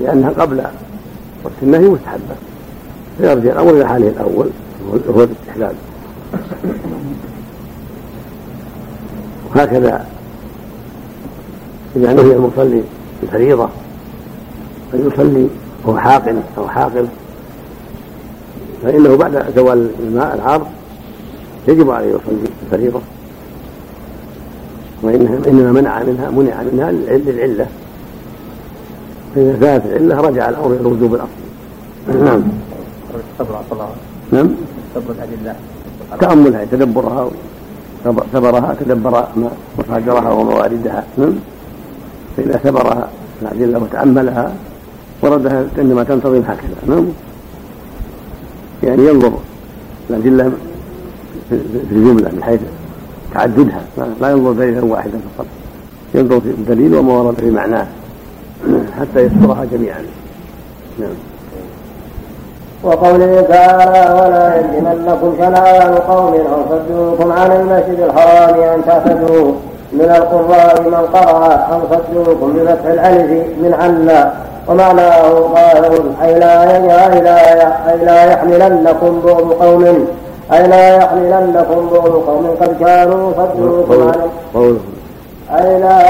لأنها 0.00 0.30
قبل 0.30 0.58
وقت 1.44 1.52
النهي 1.62 1.88
مستحبة. 1.88 2.34
فيرجع 3.18 3.52
الأمر 3.52 3.70
إلى 3.70 3.88
حاله 3.88 4.08
الأول 4.08 4.46
وهو 5.08 5.22
الاستحلال 5.22 5.74
هكذا. 9.54 10.06
إذا 11.96 12.12
نهي 12.12 12.32
المصلي 12.32 12.82
الفريضة 13.22 13.68
فيصلي 14.92 15.48
وهو 15.84 15.98
حاقن 15.98 16.40
أو 16.58 16.68
حاقل 16.68 17.06
فإنه 18.82 19.16
بعد 19.16 19.52
زوال 19.56 19.90
الماء 20.00 20.34
العارض 20.34 20.66
يجب 21.68 21.90
عليه 21.90 22.06
يصلي 22.08 22.48
الفريضة. 22.62 23.00
وإنها 25.02 25.38
إنما 25.48 25.72
منع 25.72 26.02
منها 26.02 26.30
منع 26.30 26.62
منها 26.72 26.92
للعلة. 26.92 27.66
فإذا 29.34 29.58
زالت 29.60 29.86
العلة 29.86 30.20
رجع 30.20 30.48
الأمر 30.48 30.66
إلى 30.66 30.80
الوجوب 30.80 31.14
الأصلي 31.14 32.24
نعم. 32.24 32.42
نعم. 34.32 34.48
تأملها 36.20 36.64
تدبرها. 36.64 37.30
ثبرها 38.32 38.74
تدبر 38.80 39.26
مصادرها 39.78 40.30
ومواردها 40.30 41.04
نعم. 41.18 41.32
فإذا 42.36 42.56
ثبرها 42.56 43.08
الأدلة 43.42 43.78
وتأملها 43.78 44.54
وردها 45.22 45.66
عندما 45.78 46.02
تنتظم 46.02 46.40
هكذا. 46.40 46.76
نعم. 46.86 47.06
يعني 48.82 49.06
ينظر 49.06 49.32
الأدلة 50.10 50.52
في 51.50 51.56
الجملة 51.92 52.30
من 52.30 52.42
حيث 52.42 52.60
تعددها. 53.34 53.82
لا 54.20 54.30
ينظر 54.30 54.52
دليلا 54.52 54.84
واحدا 54.84 55.20
فقط. 55.38 55.46
ينظر 56.14 56.40
في 56.40 56.48
الدليل 56.48 56.94
وما 56.94 57.12
ورد 57.12 57.40
في 57.40 57.50
معناه. 57.50 57.86
حتى 58.98 59.24
يذكرها 59.24 59.64
جميعا. 59.64 60.02
نعم. 61.00 61.31
وقوله 62.84 63.40
تعالى 63.48 64.20
ولا 64.20 64.56
يجرمنكم 64.56 65.34
شنآن 65.38 65.94
قوم 65.94 66.34
أو 66.34 66.58
صدوكم 66.70 67.32
عن 67.32 67.52
المسجد 67.52 68.00
الحرام 68.00 68.60
أن 68.60 68.82
تعتدوا 68.86 69.52
من 69.92 70.00
القراء 70.16 70.82
من 70.82 70.94
قرأ 71.14 71.54
أن 71.54 71.80
صدوكم 71.90 72.52
بفتح 72.52 72.84
الألف 72.86 73.30
من 73.62 73.74
عنا 73.74 74.32
ومعناه 74.68 75.22
ظاهر 75.32 76.02
أي 76.24 76.38
لا 76.38 76.76
أي 76.76 77.20
لا 77.20 77.92
أي 77.92 78.04
لا 78.04 78.24
يحملنكم 78.32 79.20
بغض 79.20 79.52
قوم 79.52 80.06
أي 80.52 80.66
لا 80.66 80.96
يحملنكم 80.96 81.88
بغض 81.92 82.24
قوم 82.26 82.56
قد 82.60 82.76
كانوا 82.84 83.32
صدوكم 83.32 84.12
عن 84.54 84.78
أي 85.58 85.80
لا 85.80 86.08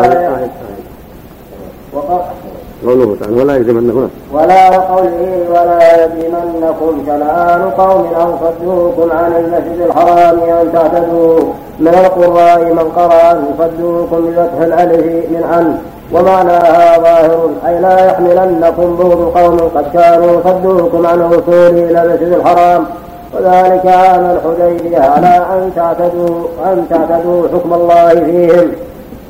قوله 2.87 3.17
تعالى 3.21 3.43
ولا 3.43 3.57
يجرمنكم 3.57 4.09
ولا 4.33 4.69
قوله 4.71 5.45
ولا 5.51 6.05
يجرمنكم 6.05 7.03
شنآن 7.07 7.71
قوم 7.79 8.07
أو 8.21 8.29
صدوكم 8.43 9.17
عن 9.17 9.33
المسجد 9.37 9.81
الحرام 9.87 10.39
أن 10.39 10.73
تعتدوا. 10.73 11.41
من 11.81 11.89
القراء 11.89 12.65
من 12.65 12.87
قرأ 12.97 13.33
أن 13.33 13.45
يصدوكم 13.51 14.27
بفتح 14.27 14.61
الألف 14.61 15.07
من 15.31 15.45
عنه 15.53 15.79
ومعناها 16.12 16.99
ظاهر 16.99 17.51
أي 17.67 17.79
لا 17.81 18.07
يحملنكم 18.07 18.97
بغض 18.97 19.39
قوم 19.39 19.57
قد 19.75 19.85
كانوا 19.93 20.41
صدوكم 20.45 21.07
عن 21.07 21.21
الوصول 21.21 21.79
إلى 21.79 22.03
المسجد 22.03 22.33
الحرام. 22.33 22.87
وذلك 23.35 23.87
عام 23.87 24.37
الحديبية 24.37 24.99
على 24.99 25.37
أن 25.55 25.71
تعتدوا 25.77 26.37
أن 26.65 26.87
تعتدوا 26.91 27.49
حكم 27.49 27.75
الله 27.75 28.09
فيهم. 28.09 28.73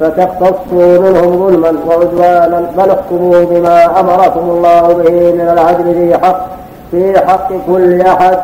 فتقتصوا 0.02 0.98
منهم 0.98 1.38
ظلما 1.38 1.72
وعدوانا 1.86 2.62
بل 2.76 2.90
احكموا 2.90 3.44
بما 3.44 4.00
أمركم 4.00 4.40
الله 4.40 4.82
به 4.82 5.32
من 5.32 5.48
العدل 5.52 5.94
في 5.94 6.18
حق 6.26 6.46
في 6.90 7.20
حق 7.26 7.48
كل 7.66 8.00
أحد. 8.00 8.38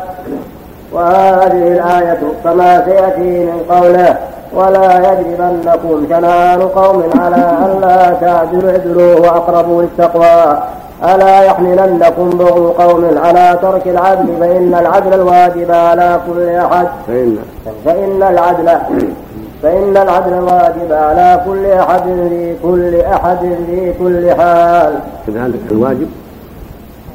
وهذه 0.93 1.67
الآية 1.67 2.19
كما 2.43 2.85
سيأتي 2.85 3.45
من 3.45 3.59
قوله 3.69 4.15
ولا 4.53 4.97
يجرمنكم 4.97 6.05
شنآن 6.09 6.61
قوم 6.61 7.03
على 7.19 7.35
أن 7.35 7.81
لا 7.81 8.13
تعدلوا 8.21 8.71
اعدلوا 8.71 9.19
وأقربوا 9.19 9.81
للتقوى. 9.81 10.57
ألا 11.03 11.43
يحملنكم 11.43 12.29
بغض 12.29 12.73
قوم 12.81 13.17
على 13.23 13.59
ترك 13.61 13.87
العدل 13.87 14.27
فإن 14.39 14.75
العدل 14.79 15.13
الواجب 15.13 15.71
على 15.71 16.19
كل 16.27 16.49
أحد. 16.49 16.87
فإن, 17.07 17.37
فإن 17.85 18.23
العدل 18.23 18.69
فإن 19.61 19.97
العدل 19.97 20.33
واجب 20.33 20.91
على 20.91 21.43
كل 21.45 21.65
أحد 21.65 22.03
في 22.03 22.55
كل 22.63 22.95
أحد 22.95 23.39
في 23.39 23.93
كل 23.99 24.31
حال. 24.31 24.99
إذا 25.27 25.41
عندك 25.43 25.59
الواجب 25.71 26.09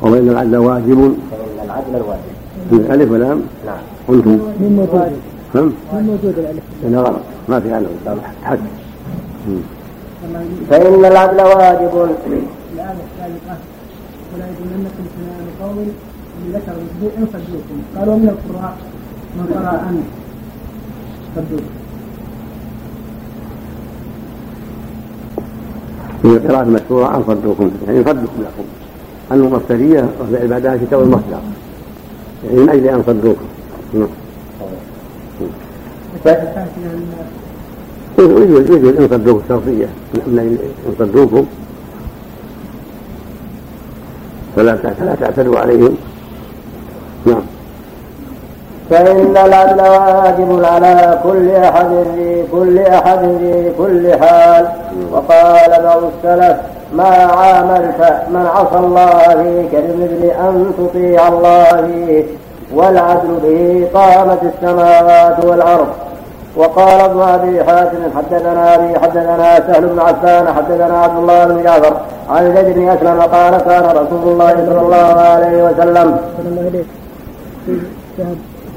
وإن 0.02 0.28
العدل 0.28 0.56
واجب 0.56 1.16
فإن 1.30 1.64
العدل 1.64 1.94
الواجب. 1.96 2.90
ألف 2.90 3.10
ولام؟ 3.10 3.42
نعم. 3.66 3.76
قلتم؟ 4.08 4.30
من 4.30 4.76
موجود. 4.76 5.12
هم؟ 5.54 5.72
من 5.92 6.02
موجود 6.02 6.38
الألف. 6.38 6.62
لا 6.90 7.00
غلط 7.00 7.20
ما 7.48 7.60
في 7.60 7.78
ألف 7.78 7.88
حد. 8.42 8.58
فإن 10.70 11.04
العدل 11.04 11.42
واجب. 11.42 12.08
الآية 12.74 13.04
السابقة 13.06 13.56
ولا 14.34 14.44
يجرمنكم 14.50 15.04
شنآن 15.14 15.46
قوم 15.62 15.92
ذكر 16.52 16.76
صدوكم 17.32 17.78
قالوا 17.96 18.16
من 18.16 18.28
القراء 18.28 18.74
من 19.36 19.46
قرأ 19.54 19.74
أن 19.88 20.02
صدوكم 21.36 21.83
في 26.24 26.30
القراءة 26.30 26.62
المشهورة 26.62 27.16
أن 27.16 27.22
صدوكم 27.26 27.70
يعني 27.86 28.04
صدوكم 28.04 28.40
لكم 28.40 28.64
أن 29.32 29.40
المصدرية 29.40 30.08
وفعل 30.20 30.48
بعدها 30.48 30.76
كتاب 30.76 31.02
المصدر. 31.02 31.40
يعني 32.44 32.60
من 32.60 32.68
أجل 32.68 32.88
أن 32.88 33.02
صدوكم 33.06 33.44
يجوز 38.18 38.70
يجوز 38.70 38.96
إن 38.96 39.08
صدوكم 39.10 39.42
شرطية 39.48 39.88
من 40.14 40.58
إن 40.86 40.94
صدوكم 40.98 41.46
فلا 44.56 44.76
تعتدوا 45.20 45.58
عليهم. 45.58 45.96
نعم. 47.26 47.42
فإن 48.90 49.36
العدل 49.36 49.80
واجب 49.80 50.64
على 50.64 51.18
كل 51.22 51.50
أحد 51.50 51.88
في 52.14 52.42
كل 52.52 52.78
أحد 52.78 53.18
في 53.18 53.72
كل 53.78 54.18
حال. 54.20 54.68
وقال 55.12 55.82
بعض 55.82 56.02
السلف 56.02 56.56
ما 56.94 57.08
عاملت 57.08 58.00
من 58.30 58.46
عصى 58.54 58.78
الله 58.78 59.18
فيك 59.18 59.82
بمثل 59.84 60.22
أن 60.40 60.72
تطيع 60.78 61.28
الله 61.28 61.64
فيه 61.64 62.24
والعدل 62.74 63.38
به 63.42 63.88
قامت 63.94 64.38
السماوات 64.42 65.44
والأرض. 65.44 65.86
وقال 66.56 67.00
ابن 67.00 67.20
أبي 67.20 67.64
حاتم 67.64 67.98
حدثنا 68.16 68.74
أبي 68.74 68.98
حدثنا 68.98 69.56
سهل 69.66 69.86
بن 69.86 70.00
عفان 70.00 70.54
حدثنا 70.54 70.98
عبد 70.98 71.18
الله 71.18 71.44
بن 71.44 71.62
جعفر 71.62 71.96
عن 72.30 72.54
زيد 72.54 72.74
بن 72.74 72.88
أسلم 72.88 73.20
قال 73.20 73.58
كان 73.58 73.84
رسول 73.84 74.32
الله 74.32 74.54
صلى 74.54 74.80
الله 74.80 75.20
عليه 75.20 75.62
وسلم. 75.62 76.18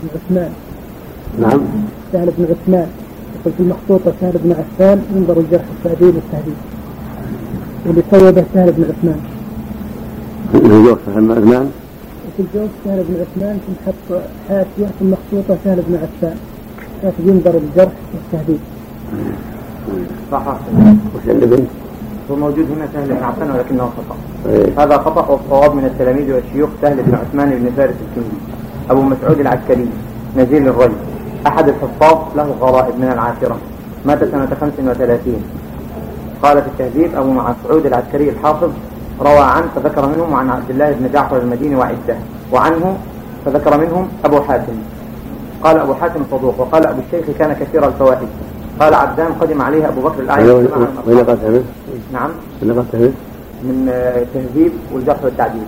بن 0.07 0.19
عثمان. 0.19 0.51
نعم. 1.39 1.61
سهل 2.13 2.29
بن 2.37 2.43
عثمان. 2.43 2.87
يقول 3.39 3.53
في 3.57 3.63
المخطوطة 3.63 4.13
سهل 4.21 4.33
بن 4.43 4.51
عفان 4.51 5.01
ينظر 5.15 5.37
الجرح 5.39 5.65
التعديل 5.77 6.15
والتهديد. 6.15 6.55
واللي 7.85 8.03
صوبه 8.11 8.45
سهل 8.53 8.71
بن 8.71 8.83
عثمان. 8.83 9.19
الجوف 10.55 10.99
سهل 11.05 11.21
بن 11.21 11.31
عثمان؟ 11.31 11.71
في 12.37 12.43
الجوف 12.43 12.69
سهل 12.85 13.03
بن 13.09 13.15
عثمان 13.21 13.59
ثم 13.67 13.73
حط 13.85 14.21
حاشية 14.49 14.91
في 14.99 15.01
المخطوطة 15.01 15.57
سهل 15.63 15.81
بن 15.87 15.95
عفان. 15.95 16.37
لكن 17.03 17.29
ينظر 17.29 17.57
الجرح 17.57 17.91
والتهديد. 18.13 18.59
صح 20.31 20.47
وش 21.15 21.29
اللي 21.29 21.63
هو 22.31 22.35
موجود 22.35 22.65
هنا 22.71 22.87
سهل 22.93 23.07
بن 23.07 23.23
عفان 23.23 23.51
ولكنه 23.51 23.83
خطأ. 23.83 24.15
إيه. 24.49 24.83
هذا 24.83 24.97
خطأ 24.97 25.27
والصواب 25.27 25.75
من 25.75 25.85
التلاميذ 25.85 26.33
والشيوخ 26.33 26.69
سهل 26.81 26.97
بن 27.03 27.15
عثمان 27.15 27.49
بن 27.49 27.71
فارس 27.77 27.93
الكندي. 28.09 28.56
أبو 28.91 29.02
مسعود 29.02 29.39
العسكري 29.39 29.88
نزيل 30.38 30.67
الرجل 30.67 30.95
أحد 31.47 31.67
الحفاظ 31.67 32.17
له 32.36 32.56
غرائب 32.62 32.95
من 33.00 33.12
العاشرة. 33.12 33.58
مات 34.06 34.23
سنة 34.23 34.47
35 34.62 35.43
قال 36.43 36.62
في 36.62 36.67
التهذيب 36.67 37.15
أبو 37.15 37.32
مسعود 37.32 37.86
العسكري 37.86 38.30
الحافظ 38.30 38.69
روى 39.21 39.39
عنه 39.39 39.65
فذكر 39.76 40.08
منهم 40.08 40.34
عن 40.34 40.50
عبد 40.50 40.69
الله 40.69 40.91
بن 40.91 41.10
جعفر 41.13 41.38
المديني 41.38 41.76
وعدة 41.76 42.15
وعنه 42.54 42.97
فذكر 43.45 43.78
منهم 43.78 44.08
أبو 44.26 44.41
حاتم. 44.41 44.73
قال 45.63 45.78
أبو 45.78 45.93
حاتم 45.93 46.21
صدوق 46.32 46.60
وقال 46.60 46.86
أبو 46.86 47.00
الشيخ 47.08 47.26
كان 47.39 47.54
كثير 47.54 47.88
الفوائد. 47.88 48.28
قال 48.80 48.93
عبدان 48.93 49.32
قدم 49.41 49.62
عليه 49.62 49.88
أبو 49.88 50.02
بكر 50.02 50.19
الأعلى 50.19 50.52
وين 51.08 51.19
قتله؟ 51.19 51.63
نعم. 52.13 52.30
وين 52.62 52.80
قتله؟ 52.80 53.12
من 53.63 53.91
تهذيب 54.34 54.71
والجرح 54.93 55.23
والتعديل. 55.23 55.67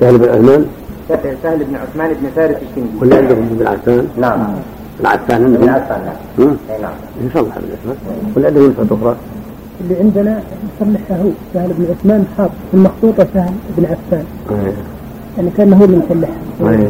سهل 0.00 0.18
بن 0.18 0.66
سهل 1.08 1.64
بن 1.64 1.76
عثمان 1.76 2.14
بن 2.22 2.28
فارس 2.36 2.56
الكندي 2.56 2.98
ولا 3.00 3.16
عندكم 3.16 3.48
بن 3.50 3.66
عفان؟ 3.66 4.08
نعم. 4.16 4.54
العفان 5.00 5.44
عندهم 5.44 5.60
بن 5.60 5.68
عفان 5.68 6.00
نعم. 6.38 6.48
اي 6.70 6.82
نعم. 6.82 6.92
يصلح 7.26 7.58
بالاسماء 7.58 7.96
ولا 8.36 8.46
عندهم 8.46 8.70
نسخة 8.70 8.94
أخرى؟ 8.94 9.16
اللي 9.80 9.96
عندنا 10.00 10.40
يصلحها 10.80 11.22
هو 11.22 11.30
سهل 11.54 11.72
بن 11.78 11.86
عثمان 11.90 12.24
حاط 12.36 12.50
في 12.70 12.76
المخطوطة 12.76 13.26
سهل 13.34 13.52
بن 13.76 13.84
عفان 13.84 14.24
يعني 15.36 15.50
كان 15.56 15.72
هو 15.72 15.84
اللي 15.84 15.98
مصلحها 15.98 16.70
اي 16.70 16.88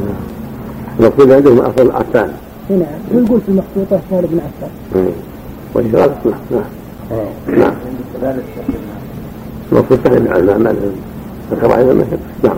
المقصود 1.01 1.31
عندهم 1.31 1.59
أصل 1.59 1.91
عفان 1.91 2.31
نعم. 2.71 2.81
ويقول 3.15 3.41
في 3.41 3.49
المخطوطة 3.49 4.01
سهل 4.11 4.27
بن 4.27 4.41
عفان 4.41 5.13
وإشراك 5.75 6.11
نعم. 6.51 6.63
نعم. 7.49 7.59
نعم 7.59 7.75
المقصود 9.73 9.99
تحريم 10.05 10.27
العلماء 10.27 10.59
ما 10.59 10.75
ذكر 11.53 11.79
أيضا 11.79 11.93
نعم 11.93 12.05
نعم. 12.45 12.57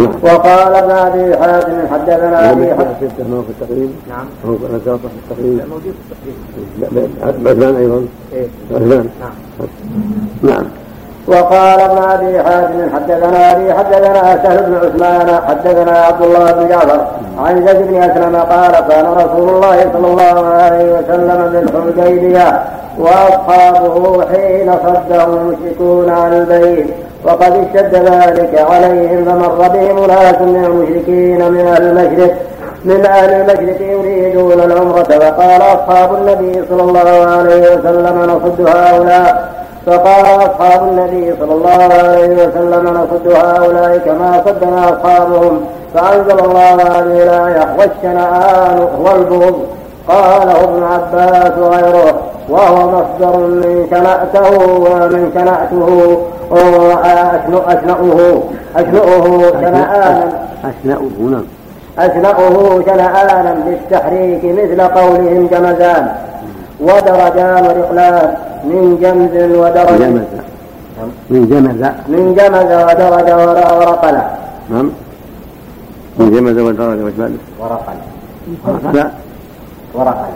وقال 0.00 0.74
ابن 0.74 0.90
أبي 0.90 1.36
حاتم 1.36 1.72
حدثنا 1.92 2.52
أبي 2.52 2.74
حاتم 2.74 2.94
في 3.00 3.06
التقريب. 3.50 3.90
نعم. 4.08 4.26
هو 4.46 4.52
ذكر 4.52 4.98
في 4.98 5.32
التقريب. 5.32 5.58
لا 5.58 5.64
موجود 5.64 5.94
في 6.08 6.82
التقريب. 6.82 7.10
عثمان 7.22 7.76
أيضا. 7.76 8.06
إيه. 8.32 8.46
عثمان 8.74 9.08
نعم. 9.20 9.32
نعم. 10.42 10.64
وقال 11.26 11.80
ابن 11.80 11.98
أبي 11.98 12.42
حاتم 12.42 12.94
حدثنا 12.94 13.52
أبي 13.52 13.74
حدثنا 13.74 14.42
سهل 14.42 14.62
بن 14.62 14.74
عثمان 14.74 15.40
حدثنا 15.48 15.98
عبد 15.98 16.22
الله 16.22 16.52
بن 16.52 16.68
جعفر 16.68 17.06
عن 17.38 17.66
زيد 17.66 17.76
بن 17.76 18.02
أسلم 18.02 18.36
قال 18.36 18.72
كان 18.88 19.06
رسول 19.06 19.48
الله 19.48 19.90
صلى 19.92 20.06
الله 20.06 20.46
عليه 20.46 20.92
وسلم 20.92 21.66
بالحديبيه 21.72 22.62
وأصحابه 22.98 24.26
حين 24.26 24.72
صده 24.72 25.24
المشركون 25.24 26.10
عن 26.10 26.32
البيت. 26.32 26.86
وقد 27.24 27.52
اشتد 27.52 27.94
ذلك 27.94 28.64
عليهم 28.70 29.24
فمر 29.24 29.68
بهم 29.68 30.06
ناس 30.06 30.40
من 30.40 30.64
المشركين 30.64 31.52
من 31.52 31.66
أهل 31.66 31.82
المشرك 31.82 32.36
من 32.84 33.06
أهل 33.06 33.30
المشرك 33.30 33.80
يريدون 33.80 34.52
العمرة 34.52 35.02
فقال 35.02 35.62
أصحاب 35.62 36.14
النبي 36.14 36.62
صلى 36.70 36.82
الله 36.82 37.10
عليه 37.26 37.76
وسلم 37.76 38.22
نصد 38.22 38.68
هؤلاء 38.68 39.54
فقال 39.86 40.26
أصحاب 40.26 40.88
النبي 40.88 41.34
صلى 41.40 41.52
الله 41.52 41.94
عليه 41.94 42.28
وسلم 42.28 42.88
نصد 42.88 43.32
هؤلاء 43.32 43.98
كما 43.98 44.42
صدنا 44.46 44.88
أصحابهم 44.88 45.60
فأنزل 45.94 46.38
الله 46.44 46.74
هذه 46.74 47.22
الآية 47.22 47.76
والشنآن 47.78 48.88
هو 49.00 49.16
البغض 49.16 49.66
قاله 50.08 50.64
ابن 50.64 50.82
عباس 50.82 51.52
وغيره 51.58 52.14
وهو 52.48 52.88
مصدر 52.88 53.36
من 53.36 53.86
شنأته 53.90 54.58
ومن 54.58 55.30
شنأته. 55.34 56.18
أشنؤه 57.68 58.42
أشنؤه 58.76 59.50
شنآنا 59.60 60.28
أشنؤه 60.64 61.30
نعم. 61.30 61.44
أشنؤه 61.98 62.82
شنآنا 62.86 63.54
بالتحريك 63.66 64.44
مثل 64.44 64.80
قولهم 64.80 65.46
جمزان. 65.46 66.04
ودرجان 66.80 67.64
ورقلان 67.66 68.34
من 68.64 68.98
جمز 69.02 69.34
ودرج. 69.58 69.98
جمز 69.98 70.20
من 71.30 71.48
جمز. 71.50 71.80
من 72.08 72.34
جمز 72.34 72.70
ودرج 72.88 73.28
ورقل 73.32 74.16
نعم. 74.70 74.90
من 76.18 76.30
جمز 76.34 76.58
ودرج 76.58 76.98
وش 77.04 77.12
بعده؟ 77.18 77.34
ورقل 77.60 77.98
ورقل 78.64 79.10
ورقل 79.94 80.32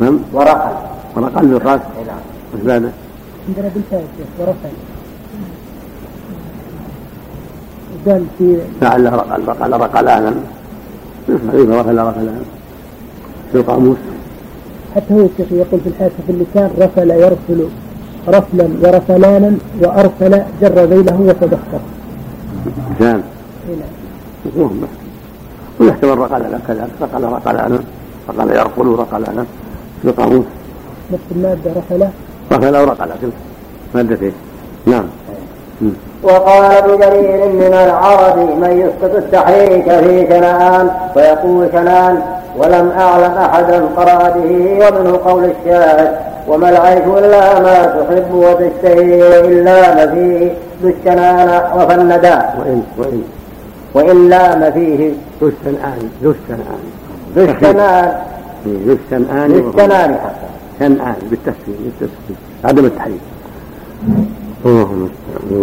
نعم. 0.00 0.18
ورقل 0.32 0.74
ورقل 1.16 1.46
بالراس 1.46 1.80
نعم. 1.80 2.18
وش 2.54 2.60
بعده؟ 2.60 2.90
عندنا 3.48 3.70
ورقل 8.06 8.12
قال 8.12 8.24
في 8.38 8.58
لعله 8.82 9.10
رقل 9.10 9.44
رقل 9.48 9.72
رقلانا 9.72 10.34
رقل 11.28 11.98
رقلانا 11.98 12.40
في 13.52 13.58
القاموس 13.58 13.96
حتى 14.96 15.14
هو 15.14 15.20
الشيخ 15.26 15.52
يقول 15.52 15.80
في 15.80 15.88
الحاسة 15.88 16.14
في 16.26 16.32
اللسان 16.32 16.70
رفل 16.78 17.10
يرفل 17.10 17.68
رفلا 18.28 18.68
ورفلانا 18.82 19.56
وأرسل 19.82 20.42
جر 20.62 20.84
ذيله 20.84 21.20
وتدخر 21.20 21.80
لسان 23.00 23.22
نعم 24.56 24.70
ويحتمل 25.80 26.18
رقل 26.18 26.58
كذا 26.68 26.88
رقل 27.02 27.22
رقلانا 27.24 27.78
رقل 28.28 28.50
يرفل 28.50 28.86
رقلانا 28.86 29.44
في 30.02 30.08
القاموس 30.08 30.44
نفس 31.12 31.22
المادة 31.36 31.70
رفل 31.76 32.08
رفل 32.52 32.74
أو 32.74 32.84
رقل 32.84 33.30
مادتين 33.94 34.32
نعم 34.86 35.04
وقال 36.22 36.64
ابن 36.64 36.98
جرير 36.98 37.48
من 37.48 37.74
العرب 37.74 38.38
من 38.38 38.70
يسقط 38.80 39.16
التحريك 39.16 39.84
في 39.84 40.24
كنعان 40.26 40.90
ويقول 41.16 41.66
كنان 41.66 42.22
ولم 42.56 42.90
أعلم 42.98 43.32
أحدا 43.32 43.84
قرأ 43.96 44.30
به 44.30 44.78
ومنه 44.86 45.18
قول 45.24 45.44
الشاعر 45.44 46.08
وما 46.48 46.68
العيش 46.68 47.04
إلا 47.04 47.60
ما 47.60 47.84
تحب 47.84 48.34
وتشتهي 48.34 49.22
وإلا 49.22 49.94
ما 49.94 50.06
فيه 50.06 50.50
ذو 50.82 50.88
الشنآن 50.88 51.48
وفى 51.48 51.96
وإن 52.58 52.82
وإن 52.98 53.22
وإن 53.94 54.28
لام 54.28 54.72
فيه 54.72 55.12
ذو 55.42 55.48
الشنآن 55.48 56.10
ذو 56.22 56.30
الشنآن. 56.30 56.82
ذو 57.36 57.44
الشنآن. 57.44 58.12
ذو 58.66 58.96
الشنآن 59.04 59.50
ذو 59.50 59.68
الشنآن 59.70 60.14
حتى. 60.14 60.48
شنآن 60.78 61.14
بالتسكين 61.30 61.76
بالتسكين 61.84 62.36
عدم 62.64 62.84
التحريك. 62.84 63.20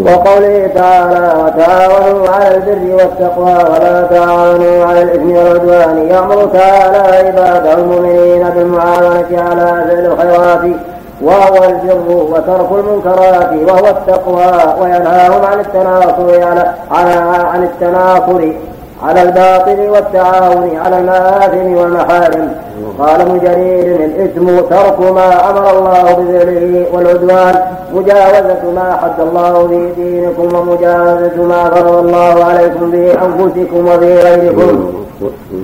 وقوله 0.05 0.71
تعالى 0.75 1.33
وتعاونوا 1.43 2.29
على 2.29 2.55
البر 2.55 2.95
والتقوى 2.95 3.53
ولا 3.53 4.07
تعاونوا 4.09 4.85
على 4.85 5.01
الاثم 5.01 5.31
والعدوان 5.31 6.07
يامر 6.09 6.45
تعالى 6.45 7.27
عباده 7.27 7.73
المؤمنين 7.73 8.49
بالمعاونة 8.49 9.27
على 9.31 9.65
فعل 9.65 10.05
الخيرات 10.05 10.61
وهو 11.21 11.63
البر 11.63 12.09
وترك 12.09 12.71
المنكرات 12.71 13.51
وهو 13.69 13.87
التقوى 13.87 14.51
وينهاهم 14.81 15.45
عن 15.45 15.59
التناصر 15.59 16.47
على 16.91 17.13
عن 17.53 17.63
التناصر. 17.63 18.51
على 19.03 19.21
الباطل 19.21 19.89
والتعاون 19.89 20.77
على 20.85 20.99
المآثم 20.99 21.75
والمحارم. 21.77 22.51
قال 22.99 23.21
ابن 23.21 23.39
جرير 23.39 23.95
الإثم 23.95 24.59
ترك 24.59 24.99
ما 24.99 25.49
أمر 25.49 25.79
الله 25.79 26.13
بذله 26.13 26.85
والعدوان. 26.93 27.55
مجاوزة 27.93 28.71
ما 28.75 28.97
حد 29.01 29.19
الله 29.19 29.67
في 29.67 30.01
دينكم 30.01 30.57
ومجاوزة 30.57 31.43
ما 31.43 31.69
فرض 31.69 31.93
الله 31.93 32.45
عليكم 32.45 32.91
في 32.91 33.11
أنفسكم 33.11 33.87
وفي 33.87 34.15
غيركم. 34.15 34.93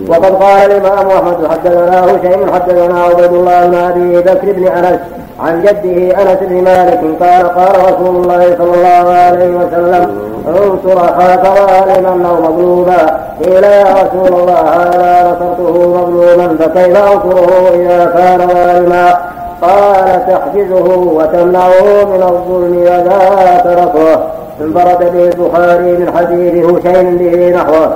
وقد 0.10 0.36
قال 0.36 0.72
الإمام 0.72 1.08
أحمد 1.08 1.48
حدثنا 1.52 2.06
هشيم 2.06 2.54
حدثنا 2.54 3.04
عبد 3.04 3.34
الله 3.34 3.66
بن 3.66 3.76
أبي 3.76 4.22
بكر 4.22 4.52
بن 4.52 4.68
أنس 4.68 5.00
عن 5.44 5.62
جده 5.62 6.22
أنس 6.22 6.40
بن 6.42 6.64
مالك 6.64 7.00
قال 7.20 7.48
قال 7.48 7.94
رسول 7.94 8.16
الله 8.16 8.56
صلى 8.58 8.74
الله 8.76 9.14
عليه 9.14 9.50
وسلم 9.50 10.18
انصر 10.48 10.98
اخاك 11.06 11.44
ظالما 11.44 12.30
أو 12.30 12.42
مظلوما. 12.42 13.20
قيل 13.44 13.64
يا 13.64 13.84
رسول 13.84 14.40
الله 14.40 14.60
هذا 14.60 15.32
نصرته 15.32 15.88
مظلوما 15.88 16.58
فكيف 16.60 16.98
أنصره 16.98 17.70
إذا 17.74 18.06
كان 18.06 18.48
ظالما 18.48 19.18
قال 19.62 20.26
تحجزه 20.28 20.98
وتمنعه 20.98 22.06
من 22.06 22.24
الظلم 22.24 22.78
وذا 22.82 23.62
تركه 23.64 24.24
انفرد 24.62 25.14
به 25.14 25.24
البخاري 25.24 25.98
من 25.98 26.12
حديث 26.18 26.66
هشيم 26.66 27.18
به 27.18 27.50
نحوه. 27.50 27.92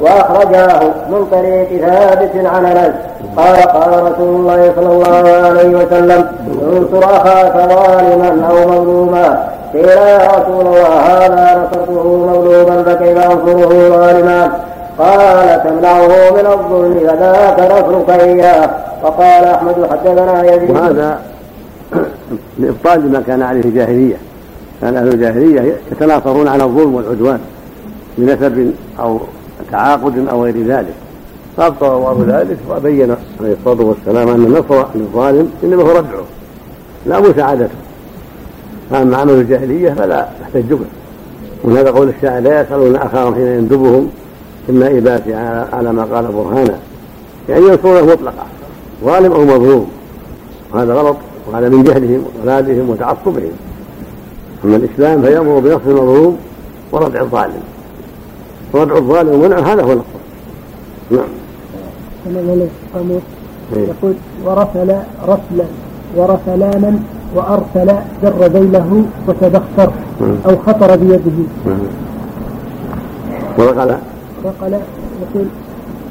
وأخرجاه 0.00 0.80
من 1.10 1.26
طريق 1.30 1.80
ثابت 1.80 2.46
عن 2.46 2.66
أنس. 2.66 2.94
قال 3.36 3.56
قال 3.56 4.12
رسول 4.12 4.40
الله 4.40 4.72
صلى 4.76 4.92
الله 4.92 5.28
عليه 5.46 5.68
وسلم 5.68 6.26
انصر 6.72 7.04
اخاك 7.04 7.54
ظالما 7.54 8.46
أو 8.50 8.68
مظلوما. 8.68 9.48
قيل 9.72 9.88
يا 9.88 10.18
رسول 10.26 10.66
الله 10.66 10.86
هذا 10.86 11.68
نصرته 11.70 12.16
مغلوبا 12.26 12.82
فكيف 12.82 13.18
أنصره 13.18 13.88
ظالما؟ 13.88 14.52
قال 14.98 15.62
تمنعه 15.64 16.06
من 16.06 16.46
الظلم 16.46 17.00
فذاك 17.00 17.60
نصرك 17.60 18.20
اياه 18.20 18.70
وقال 19.02 19.44
أحمد 19.44 19.74
حدثنا 19.90 20.54
يزيد. 20.54 20.70
وهذا 20.70 21.18
لابطال 22.58 23.12
ما 23.12 23.22
كان 23.26 23.42
عليه 23.42 23.60
الجاهلية. 23.60 24.16
كان 24.80 24.96
أهل 24.96 25.08
الجاهلية 25.08 25.76
يتناصرون 25.92 26.48
على 26.48 26.64
الظلم 26.64 26.94
والعدوان 26.94 27.40
بنسب 28.18 28.72
أو 29.00 29.20
تعاقد 29.72 30.28
أو 30.28 30.44
غير 30.44 30.66
ذلك. 30.66 30.94
فابطل 31.56 31.86
الله 31.86 32.24
ذلك 32.28 32.58
وبين 32.70 33.16
عليه 33.40 33.56
الصلاة 33.60 33.86
والسلام 33.86 34.28
أن 34.28 34.44
النصر 34.44 34.86
للظالم 34.94 35.50
إنما 35.64 35.82
هو 35.82 35.90
ردعه 35.90 36.24
لا 37.06 37.20
مساعدته 37.20 37.74
فأما 38.90 39.16
عمل 39.16 39.32
الجاهلية 39.32 39.90
فلا 39.90 40.28
يحتج 40.42 40.72
به 40.72 40.86
وهذا 41.64 41.90
قول 41.90 42.08
الشاعر 42.08 42.40
لا 42.40 42.60
يسألون 42.60 42.96
أخاهم 42.96 43.34
حين 43.34 43.46
يندبهم 43.46 44.08
في 44.66 44.72
النائبات 44.72 45.22
على 45.72 45.92
ما 45.92 46.02
قال 46.02 46.26
برهانا. 46.26 46.78
يعني 47.48 47.66
ينصرونه 47.66 48.06
مطلقا 48.12 48.46
ظالم 49.04 49.32
أو 49.32 49.44
مظلوم. 49.44 49.90
وهذا 50.74 50.94
غلط 50.94 51.16
وهذا 51.46 51.68
من 51.68 51.82
جهلهم 51.82 52.24
وضلالهم 52.24 52.90
وتعصبهم. 52.90 53.52
أما 54.64 54.76
الإسلام 54.76 55.22
فيأمر 55.22 55.58
بنصر 55.58 55.80
المظلوم 55.86 56.38
وردع 56.92 57.20
الظالم. 57.20 57.62
وردع 58.72 58.96
الظالم 58.96 59.28
ومنع 59.28 59.58
هذا 59.58 59.82
هو 59.82 59.92
النصر 59.92 60.18
نعم. 61.10 61.28
يقول 63.72 64.14
ورسل 64.44 64.90
رسلا 65.28 65.66
ورسلانا 66.16 66.92
وأرسل 67.36 67.88
جر 68.22 68.46
ذيله 68.46 69.04
وتبخر 69.28 69.90
أو 70.46 70.56
خطر 70.66 70.96
بيده. 70.96 71.38
ورقل 73.58 73.90
رقل 74.44 74.72
يقول 75.22 75.46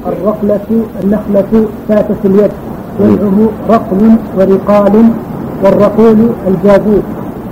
الرقلة 0.06 0.68
النخلة 1.04 1.66
فاتت 1.88 2.22
اليد 2.24 2.50
جمعه 3.00 3.48
رقل 3.70 4.02
ورقال 4.36 4.94
والرقول 5.64 6.18
الجابوت 6.48 7.02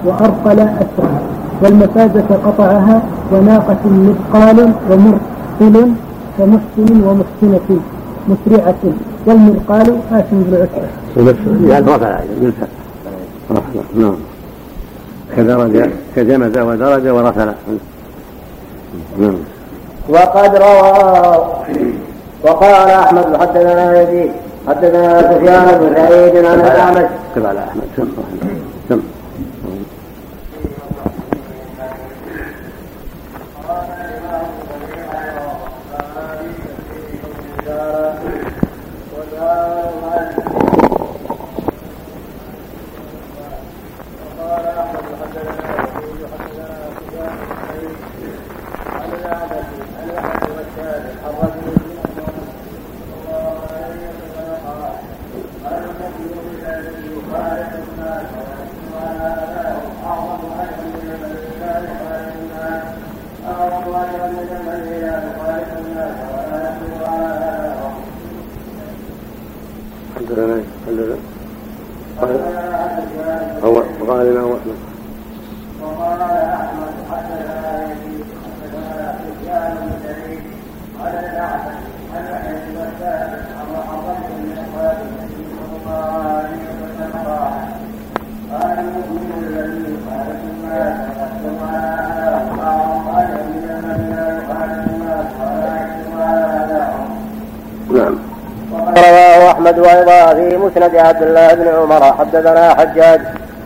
وأرقل 0.06 0.60
أسرع. 0.60 1.20
والمفازة 1.62 2.28
قطعها 2.44 3.02
وناقة 3.32 3.78
مثقال 3.84 4.72
ومرسل 4.90 5.90
ومحسن 6.38 7.02
ومحسنة 7.06 7.80
مسرعة 8.28 8.82
والمرقال 9.26 9.98
آسم 10.12 10.42
بالعسرة. 10.42 10.88
يعني 11.70 11.86
رفع 11.86 12.20
يلفت. 12.42 12.68
نعم. 13.94 14.14
كدرجة 15.36 15.90
كجمد 16.16 16.58
ودرجة 16.58 17.14
ورفل 17.14 17.52
نعم. 19.18 19.34
وقد 20.08 20.56
روى 20.56 21.44
وقال 22.42 22.90
أحمد 22.90 23.36
حدثنا 23.36 24.02
يزيد 24.02 24.30
حدثنا 24.68 25.22
سفيان 25.22 25.78
بن 25.78 25.94
سعيد 25.94 26.44
عن 26.44 26.60
الأعمش. 26.60 27.06
كتب 27.34 27.46
على 27.46 27.60
أحمد. 27.60 27.82
سم 27.96 28.06
سم. 28.88 29.00
حدثنا 70.26 70.60
حدثنا 70.86 71.16
هو 73.64 73.82
قال 74.08 74.26
الامام 74.26 74.52
احمد 74.52 74.76
وقال 75.82 76.20
احمد 76.20 76.92
حدثنا 77.10 77.82
يزيد 77.92 78.24
حدثنا 78.62 79.18
سفيان 79.18 79.74
بن 79.80 79.90
سعيد 80.02 80.40
قال 81.00 81.14
الاعمش 81.14 81.74
عن 82.14 82.24
يحيى 82.24 82.54
بن 82.54 82.74
بسام 82.74 83.30
عن 83.58 83.66
من 84.38 84.58
اخوان 84.58 84.96
النبي 85.06 85.44
صلى 85.58 85.76
الله 85.80 86.12
عليه 86.36 86.64
وسلم 86.82 87.12
قال 87.26 87.54
قال 88.52 88.78
المؤمن 88.78 89.44
الذي 89.46 89.80
يخالف 89.94 90.40
الناس 90.54 90.96
مسند 100.58 100.96
عبد 100.96 101.22
الله 101.22 101.54
بن 101.54 101.68
عمر. 101.68 102.02
حدثنا 102.18 102.74
حجاج 102.74 103.20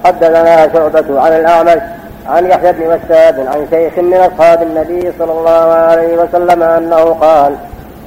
حدثنا 0.04 0.72
شعبة 0.72 1.20
عن 1.20 1.32
الأعمش 1.32 1.82
عن 2.26 2.46
يحيى 2.46 2.72
بن 2.72 2.86
وساد 2.86 3.46
عن 3.46 3.66
شيخ 3.70 3.98
من 3.98 4.14
أصحاب 4.14 4.62
النبي 4.62 5.12
صلى 5.18 5.32
الله 5.32 5.72
عليه 5.72 6.16
وسلم 6.16 6.62
أنه 6.62 7.04
قال 7.04 7.52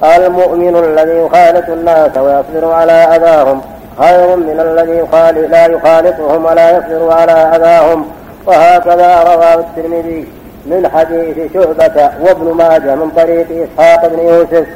المؤمن 0.04 0.76
الذي 0.76 1.18
يخالط 1.18 1.70
الناس 1.70 2.18
ويصبر 2.18 2.74
على 2.74 2.92
أذاهم 2.92 3.62
خير 4.00 4.36
من 4.36 4.60
الذي 4.60 4.98
يخالط 4.98 5.50
لا 5.50 5.66
يخالطهم 5.66 6.46
ولا 6.46 6.78
يصبر 6.78 7.12
على 7.12 7.32
أذاهم. 7.32 8.06
وهكذا 8.46 9.24
رواه 9.24 9.54
الترمذي 9.54 10.28
من 10.66 10.90
حديث 10.96 11.54
شعبة 11.54 12.10
وابن 12.22 12.54
ماجه 12.54 12.96
من 12.96 13.12
طريق 13.16 13.48
إسحاق 13.52 14.08
بن 14.08 14.20
يوسف 14.20 14.68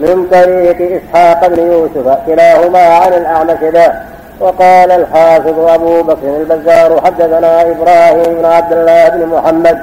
من 0.00 0.26
طريق 0.30 1.00
إسحاق 1.00 1.46
بن 1.46 1.72
يوسف 1.72 2.18
كلاهما 2.26 2.82
عن 2.82 3.12
الأعمش 3.12 3.62
ذا 3.62 4.02
وقال 4.40 4.90
الحافظ 4.90 5.58
أبو 5.58 6.02
بكر 6.02 6.36
البزار 6.40 7.00
حدثنا 7.04 7.62
إبراهيم 7.62 8.34
بن 8.34 8.44
عبد 8.44 8.72
الله 8.72 9.08
بن 9.08 9.26
محمد. 9.26 9.78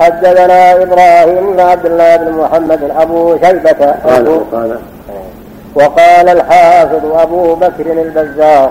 حدثنا 0.00 0.82
إبراهيم 0.82 1.52
بن 1.52 1.60
عبد 1.60 1.86
الله 1.86 2.16
بن 2.16 2.32
محمد 2.32 2.90
أبو 2.98 3.36
شيبة. 3.44 3.94
قال 4.04 4.28
وقال 4.28 4.78
وقال 5.74 6.28
الحافظ 6.28 7.04
أبو 7.14 7.54
بكر 7.54 7.86
البزار 7.92 8.70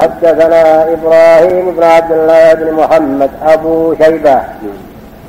حدثنا 0.00 0.82
إبراهيم 0.92 1.70
بن 1.76 1.82
عبد 1.82 2.12
الله 2.12 2.54
بن 2.54 2.72
محمد 2.72 3.30
أبو 3.46 3.94
شيبة. 3.94 4.40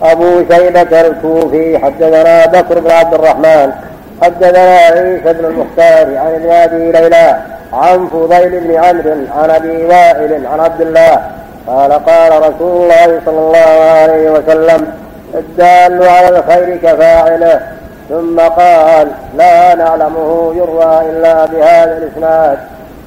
أبو 0.03 0.43
شيبة 0.51 1.01
الكوفي 1.01 1.77
حدثنا 1.77 2.45
بكر 2.45 2.79
بن 2.79 2.91
عبد 2.91 3.13
الرحمن. 3.13 3.71
حدثنا 4.21 4.77
عيسى 4.77 5.33
بن 5.33 5.45
المختار 5.45 6.17
عن 6.17 6.33
ابن 6.35 6.49
أبي 6.49 6.91
ليلى 6.91 7.37
عن 7.73 8.07
فضيل 8.07 8.59
بن 8.59 8.75
عمرو 8.75 9.15
عن 9.37 9.49
أبي 9.49 9.85
وائل 9.85 10.47
عن 10.47 10.59
عبد 10.59 10.81
الله 10.81 11.21
قال 11.67 11.91
قال 11.93 12.41
رسول 12.41 12.83
الله 12.83 13.21
صلى 13.25 13.39
الله 13.39 13.91
عليه 14.01 14.29
وسلم 14.29 14.87
الدال 15.35 16.07
على 16.09 16.39
الخير 16.39 16.77
كفاعله 16.77 17.59
ثم 18.09 18.39
قال 18.39 19.07
لا 19.37 19.75
نعلمه 19.75 20.53
يروى 20.55 21.01
إلا 21.09 21.45
بهذا 21.45 21.97
الإسناد. 21.97 22.57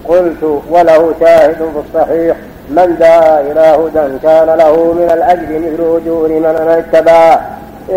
قلت 0.09 0.63
وله 0.71 1.15
شاهد 1.21 1.55
في 1.55 1.81
الصحيح 1.89 2.37
من 2.69 2.97
دعا 3.01 3.41
إلى 3.41 3.61
هدى 3.61 4.19
كان 4.23 4.47
له 4.47 4.93
من 4.93 5.11
الأجر 5.13 5.59
مثل 5.59 6.01
اجور 6.03 6.29
من 6.29 6.85
اتبعه. 6.95 7.41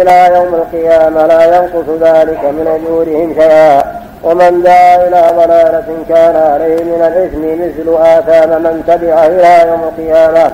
إلى 0.01 0.35
يوم 0.35 0.55
القيامة 0.55 1.27
لا 1.27 1.57
ينقص 1.57 1.89
ذلك 2.01 2.43
من 2.43 2.67
أجورهم 2.67 3.33
شيئا. 3.33 4.03
ومن 4.23 4.63
دعا 4.63 5.07
إلى 5.07 5.21
ضلالة 5.37 5.87
كان 6.09 6.35
عليه 6.35 6.83
من 6.83 7.01
الإثم 7.09 7.43
مثل 7.63 7.97
آثام 8.03 8.63
من 8.63 8.83
تبعه 8.87 9.27
إلى 9.27 9.69
يوم 9.69 9.83
القيامة. 9.83 10.51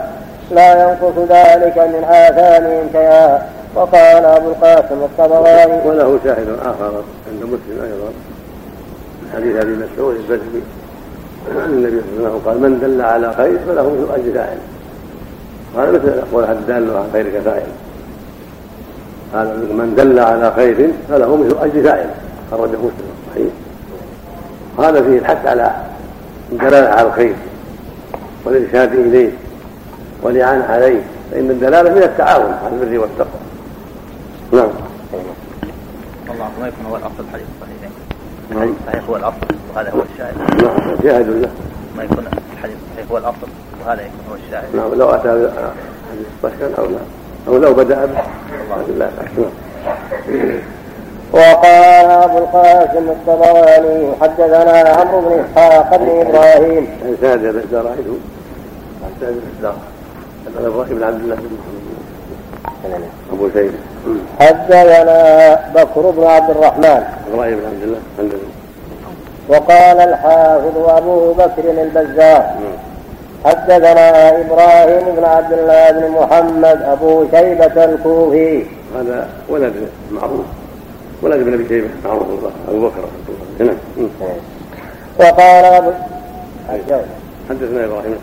لا 0.52 0.84
ينقص 0.84 1.18
ذلك 1.30 1.78
من 1.78 2.04
آثامهم 2.04 2.90
شيئا. 2.92 3.42
وقال 3.76 4.26
أبو 4.26 4.50
القاسم 4.50 5.04
الطبراني. 5.04 5.88
وله 5.90 6.20
شاهد 6.24 6.48
آخر 6.62 7.04
عند 7.32 7.44
مسلم 7.44 7.84
أيضا. 7.84 8.12
حديث 9.36 9.56
أبي 9.56 9.72
مسعود 9.72 10.16
البدري 10.16 10.64
عن 11.56 11.70
النبي 11.70 12.02
صلى 12.02 12.18
الله 12.18 12.30
عليه 12.30 12.38
وسلم 12.38 12.42
قال 12.46 12.62
من 12.62 12.80
دل 12.80 13.02
على 13.02 13.34
خير 13.34 13.58
فله 13.68 13.84
مثل 13.84 14.14
أجر 14.14 14.34
فاعل. 14.34 14.58
قال 15.78 15.94
مثل 15.94 16.22
قول 16.34 16.44
الدال 16.44 16.98
على 16.98 17.06
خير 17.14 17.40
كفاعل. 17.40 17.72
قال 19.34 19.48
من 19.48 19.94
دل 19.98 20.20
على 20.20 20.54
خير 20.56 20.90
فله 21.10 21.36
مثل 21.36 21.58
اجر 21.58 21.84
فاعله 21.84 22.14
خرجه 22.52 22.78
مسلم. 22.78 23.10
صحيح. 23.32 23.52
هذا 24.80 25.04
فيه 25.04 25.20
الحث 25.20 25.46
على 25.46 25.76
الدلالة 26.52 26.90
على 26.90 27.08
الخير 27.08 27.36
والإرشاد 28.46 28.94
إليه 28.94 29.32
والإعانة 30.22 30.66
عليه 30.66 31.02
فإن 31.32 31.50
الدلالة 31.50 31.94
من 31.94 32.04
التعاون 32.04 32.54
على 32.66 32.76
البر 32.76 33.00
والتقوى. 33.00 33.42
نعم. 34.52 34.70
والله 36.30 36.50
ما 36.62 36.68
يكون 36.68 36.86
هو 36.90 36.96
الأصل 36.96 37.24
الحديث 37.30 37.48
الصحيحين 37.56 37.92
الحديث 38.52 38.76
الصحيح 38.82 39.10
هو 39.10 39.16
الأصل 39.16 39.36
وهذا 39.76 39.92
هو 39.92 40.02
الشاهد. 40.14 40.38
نعم. 40.64 40.98
شاهد 41.04 41.30
له 41.30 41.50
ما 41.98 42.04
يكون 42.04 42.26
الحديث 42.54 42.76
الصحيح 42.90 43.12
هو 43.12 43.18
الأصل 43.18 43.48
وهذا 43.86 44.02
يكون 44.02 44.24
هو 44.30 44.36
الشاهد. 44.46 44.76
نعم. 44.76 44.94
لو 44.94 45.10
أتى 45.10 45.30
حديث 45.30 46.28
صحيح 46.44 46.80
أو 46.80 46.86
لا. 46.86 47.00
أو 47.48 47.58
لو 47.58 47.74
بدأ 47.74 48.06
به. 48.06 48.18
وقال 51.34 52.06
أبو 52.06 52.38
القاسم 52.38 53.10
الطبراني 53.10 54.14
حدثنا 54.22 54.90
عمرو 54.90 55.22
بن 55.22 55.44
إسحاق 55.46 55.98
بن 55.98 56.10
إبراهيم. 56.22 56.88
ساد 57.22 57.46
الزرائد 57.46 58.20
ساد 59.22 59.42
الزرائد 59.58 59.78
إبراهيم 60.58 60.98
بن 60.98 61.04
عبد 61.04 61.22
الله 61.22 61.36
بن 61.36 63.04
أبو 63.34 63.50
سيد. 63.54 63.74
حدثنا 64.40 65.60
بكر 65.76 66.10
بن 66.10 66.24
عبد 66.24 66.50
الرحمن. 66.50 67.04
إبراهيم 67.34 67.60
بن 67.60 67.66
عبد 67.66 67.84
الله. 67.84 68.40
وقال 69.50 69.98
الحافظ 70.10 70.78
أبو 70.90 71.34
بكر 71.34 71.66
البزار. 71.82 72.44
حدثنا 73.46 74.30
إبراهيم 74.30 75.16
بن 75.18 75.24
عبد 75.24 75.54
الله 75.54 75.92
بن 75.92 76.12
محمد 76.12 76.82
أبو 76.82 77.26
شيبة 77.32 77.86
الكوفي. 77.86 78.64
هذا 78.96 79.28
ولد 79.50 79.74
معروف. 80.12 80.46
ولد 81.22 81.42
ابن 81.42 81.54
أبي 81.54 81.68
شيبة 81.68 81.88
معروف 82.06 82.28
الله 82.30 82.52
أبو 82.70 82.88
بكر. 82.88 83.02
نعم. 83.60 83.78
وقال 85.20 85.66
ابو 85.66 85.92
حدثنا 87.50 87.86
إبراهيم. 87.86 88.18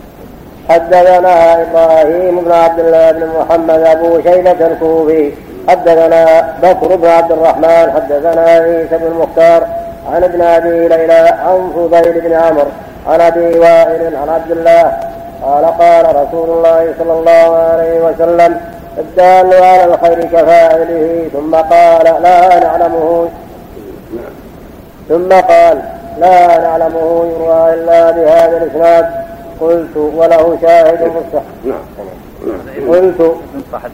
حدثنا 0.69 1.61
إبراهيم 1.61 2.39
بن 2.39 2.51
عبد 2.51 2.79
الله 2.79 3.11
بن 3.11 3.29
محمد 3.39 3.79
أبو 3.79 4.21
شيبة 4.21 4.67
الكوفي. 4.67 5.31
حدثنا 5.67 6.53
بكر 6.63 6.95
بن 6.95 7.07
عبد 7.07 7.31
الرحمن 7.31 7.91
حدثنا 7.95 8.41
عيسى 8.41 8.97
بن 8.97 9.07
المختار 9.07 9.67
عن 10.13 10.23
ابن 10.23 10.41
أبي 10.41 10.87
ليلى 10.87 11.13
عن 11.13 11.71
فضيل 11.75 12.21
بن 12.21 12.33
عمرو 12.33 12.67
عن 13.07 13.21
أبي 13.21 13.59
وائل 13.59 14.15
عن 14.15 14.29
عبد 14.29 14.51
الله 14.51 14.97
قال 15.43 15.65
قال 15.65 16.05
رسول 16.15 16.49
الله 16.49 16.93
صلى 16.99 17.13
الله 17.19 17.57
عليه 17.57 17.95
وسلم 18.05 18.61
الدال 18.97 19.53
على 19.53 19.83
الخير 19.93 20.25
كفاعله. 20.25 21.29
ثم 21.33 21.55
قال 21.55 22.05
لا 22.23 22.59
نعلمه. 22.59 23.29
ثم 25.09 25.31
قال 25.33 25.81
لا 26.19 26.57
نعلمه 26.57 27.25
يروى 27.25 27.73
إلا 27.73 28.11
بهذا 28.11 28.57
الإسناد. 28.57 29.27
قلت 29.61 29.97
وله 29.97 30.57
شاهد 30.61 31.01
مصح 31.01 31.43
نعم 31.65 31.85
قلت 32.89 33.35
صاحب 33.71 33.91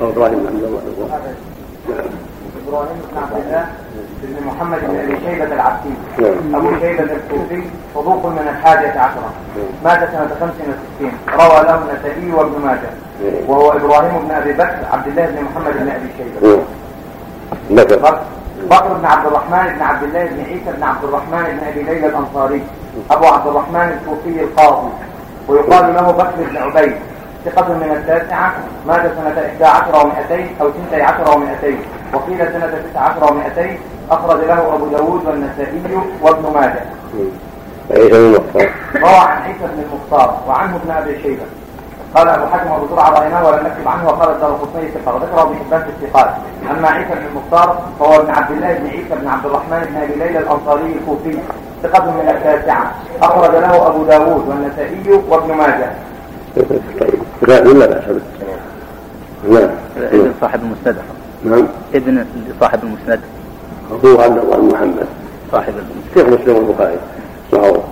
إبراهيم 0.00 0.40
عبد 0.46 0.62
الله 0.64 0.84
نعم 1.88 2.10
إبراهيم 2.68 2.98
عبد 3.16 3.34
الله. 3.36 3.66
بن 4.22 4.46
محمد 4.46 4.78
بن 4.88 4.96
أبي 5.00 5.16
شيبة 5.26 5.54
العبسي. 5.54 5.94
نعم. 6.18 6.54
أبو 6.54 6.70
شيبة 6.80 7.02
الكوفي 7.02 7.62
صدوق 7.94 8.26
من 8.26 8.48
الحادية 8.48 9.00
عشرة. 9.00 9.30
مات 9.84 9.98
سنة 9.98 10.28
65 10.40 11.12
روى 11.34 11.64
له 11.66 11.74
النسائي 11.74 12.32
وابن 12.32 12.60
ماجه. 12.64 12.90
وهو 13.48 13.72
إبراهيم 13.72 14.18
بن 14.18 14.30
أبي 14.30 14.52
بكر 14.52 14.78
عبد 14.92 15.06
الله 15.06 15.26
بن 15.26 15.44
محمد 15.44 15.72
بن 15.72 15.88
أبي 15.88 16.08
شيبة. 16.18 16.62
نعم. 17.70 17.86
بكر 18.70 18.92
بن 18.92 19.06
عبد 19.06 19.26
الرحمن 19.26 19.74
بن 19.76 19.82
عبد 19.82 20.02
الله 20.02 20.24
بن 20.24 20.44
عيسى 20.44 20.76
بن 20.76 20.82
عبد 20.82 21.04
الرحمن 21.04 21.42
بن 21.42 21.66
أبي 21.68 21.82
ليلى 21.82 22.06
الأنصاري. 22.06 22.62
أبو 23.10 23.26
عبد 23.26 23.46
الرحمن 23.46 23.98
الكوفي 23.98 24.40
القاضي. 24.40 24.88
ويقال 25.48 25.94
له 25.94 26.10
بكر 26.10 26.50
بن 26.50 26.56
عبيد. 26.56 26.94
ثقة 27.44 27.68
من 27.68 27.90
التاسعة. 27.90 28.52
مات 28.86 29.00
سنة 29.00 29.46
11 29.46 29.92
و200 29.92 30.60
أو 30.60 30.68
12 30.68 31.24
و200 31.24 31.74
وقيل 32.14 32.38
سنة 32.38 32.82
19 32.92 33.26
و200 33.26 33.60
أخرج 34.10 34.40
له 34.44 34.74
أبو 34.74 34.86
داود 34.86 35.26
والنسائي 35.26 35.82
وابن 36.22 36.54
ماجه. 36.54 36.82
عيسى 37.90 38.08
بن 38.08 38.24
المختار 38.24 38.70
روى 38.94 39.14
عن 39.14 39.42
عيسى 39.42 39.58
بن 39.58 39.82
المختار 39.82 40.40
وعنه 40.48 40.76
ابن 40.76 40.90
أبي 40.90 41.22
شيبة. 41.22 41.42
قال 42.14 42.28
أبو 42.28 42.46
حاتم 42.46 42.70
وأبو 42.70 42.86
زرعة 42.86 43.10
رأيناه 43.10 43.46
ولم 43.46 43.66
نكتب 43.66 43.88
عنه 43.88 44.08
وقال 44.08 44.30
الدار 44.30 44.50
قطني 44.52 44.88
ثقة 44.88 45.14
وذكره 45.14 45.42
ابن 45.42 45.54
حبان 45.54 45.82
في 45.82 45.88
الثقات 45.88 46.30
أما 46.70 46.88
عيسى 46.88 47.10
بن 47.10 47.26
المختار 47.26 47.82
فهو 48.00 48.20
ابن 48.20 48.30
عبد 48.30 48.50
الله 48.50 48.72
بن 48.72 48.86
عيسى 48.86 49.14
بن 49.22 49.28
عبد 49.28 49.46
الرحمن 49.46 49.86
بن 49.90 49.96
أبي 49.96 50.14
ليلى 50.14 50.38
الأنصاري 50.38 50.96
الكوفي. 51.00 51.38
ثقة 51.82 52.10
من 52.10 52.28
التاسعة 52.28 52.92
أخرج 53.22 53.50
له 53.50 53.86
أبو 53.86 54.04
داود 54.04 54.48
والنسائي 54.48 55.22
وابن 55.28 55.54
ماجه. 55.54 55.90
طيب 57.00 57.20
لا 57.42 57.60
لا 57.60 57.86
بأس 57.86 58.04
به 58.04 58.20
نعم. 59.48 59.70
ابن 59.96 60.34
صاحب 60.40 60.60
المسند 60.62 60.96
نعم. 61.44 61.66
ابن 61.94 62.24
صاحب 62.60 62.80
المسند 62.82 63.20
أبوه 63.92 64.22
عبد 64.22 64.38
الله 64.38 64.56
بن 64.56 64.68
محمد. 64.72 65.06
صاحب 65.52 65.74
شيخ 66.14 66.26
مسلم 66.26 66.56
والبخاري 66.56 66.96
معروف 67.52 67.84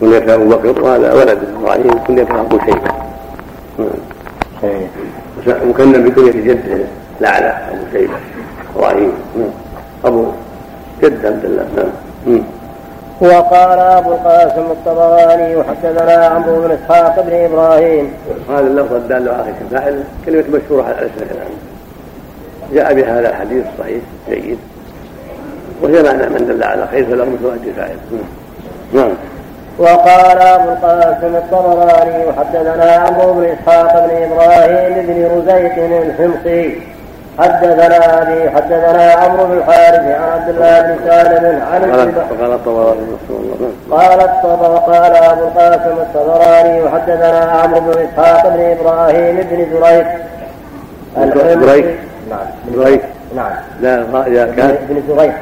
كنية 0.00 0.34
أبو 0.34 0.48
بكر 0.48 0.82
وهذا 0.82 1.12
ولد 1.14 1.38
إبراهيم 1.58 2.04
كنية 2.06 2.40
أبو 2.40 2.58
شيبة. 2.58 2.92
نعم. 3.78 5.68
مكنى 5.68 5.98
بكنية 5.98 6.30
جده 6.30 6.84
الأعلى 7.20 7.46
أبو 7.46 7.84
شيبة. 7.92 8.14
إبراهيم. 8.76 9.12
نعم. 9.36 9.50
أبو 10.04 10.26
جد 11.02 11.26
عبد 11.26 11.44
الله. 11.44 11.66
نعم. 12.26 12.42
وقال 13.20 13.78
أبو 13.78 14.12
القاسم 14.12 14.66
الطبراني 14.70 15.56
وحدثنا 15.56 16.26
عمرو 16.26 16.60
بن 16.60 16.70
إسحاق 16.70 17.20
بن 17.20 17.32
إبراهيم. 17.32 18.12
هذا 18.50 18.60
اللفظ 18.60 18.94
الدال 18.94 19.28
على 19.28 19.52
كفاعل 19.60 20.04
كلمة 20.26 20.44
مشهورة 20.48 20.82
على 20.82 20.92
ألسنة 20.92 21.30
الآن 21.30 21.50
جاء 22.72 22.94
بهذا 22.94 23.30
الحديث 23.30 23.64
صحيح 23.78 24.02
جيد. 24.30 24.58
وهي 25.84 26.02
معنى 26.02 26.26
من 26.26 26.46
دل 26.48 26.62
على 26.62 26.86
خير 26.90 27.04
فله 27.04 27.24
مثل 27.24 27.44
أجر 27.44 27.72
فاعل. 27.76 27.96
نعم. 28.92 29.14
وقال 29.78 30.38
أبو 30.38 30.68
القاسم 30.68 31.36
الطبراني 31.36 32.26
وحدثنا 32.26 32.92
عمرو 32.92 33.32
بن 33.32 33.44
إسحاق 33.44 34.06
بن 34.06 34.22
إبراهيم 34.22 35.06
بن 35.06 35.18
رزيق 35.36 35.74
الحمصي. 36.02 36.80
حدثنا 37.38 38.22
أبي 38.22 38.50
حدثنا 38.50 39.12
عمرو 39.12 39.46
بن 39.46 39.58
الحارث 39.58 40.00
عن 40.00 40.28
عبد 40.32 40.48
الله 40.48 40.80
بن 40.80 40.96
سالم 41.08 41.62
عن 41.72 41.80
قال 41.90 42.00
ابن 42.00 42.40
قال 42.40 42.52
الطبراني 42.52 43.00
رسول 43.00 43.40
الله. 43.42 43.70
نعم. 43.90 44.00
قال 44.00 44.20
أبو 45.32 45.44
القاسم 45.44 45.96
الطبراني 46.00 46.82
وحدثنا 46.82 47.38
عمرو 47.38 47.80
بن 47.80 48.06
إسحاق 48.08 48.48
بن 48.48 48.60
إبراهيم 48.60 49.36
بن 49.36 49.66
زريق. 49.72 50.06
الحمصي. 51.16 51.60
زريق. 51.66 51.86
نعم. 52.30 52.46
زريق. 52.74 53.02
نعم. 53.36 53.52
لا 53.80 54.24
يا 54.26 54.44
كان 54.56 54.76
بن 54.88 55.02
زريق. 55.08 55.34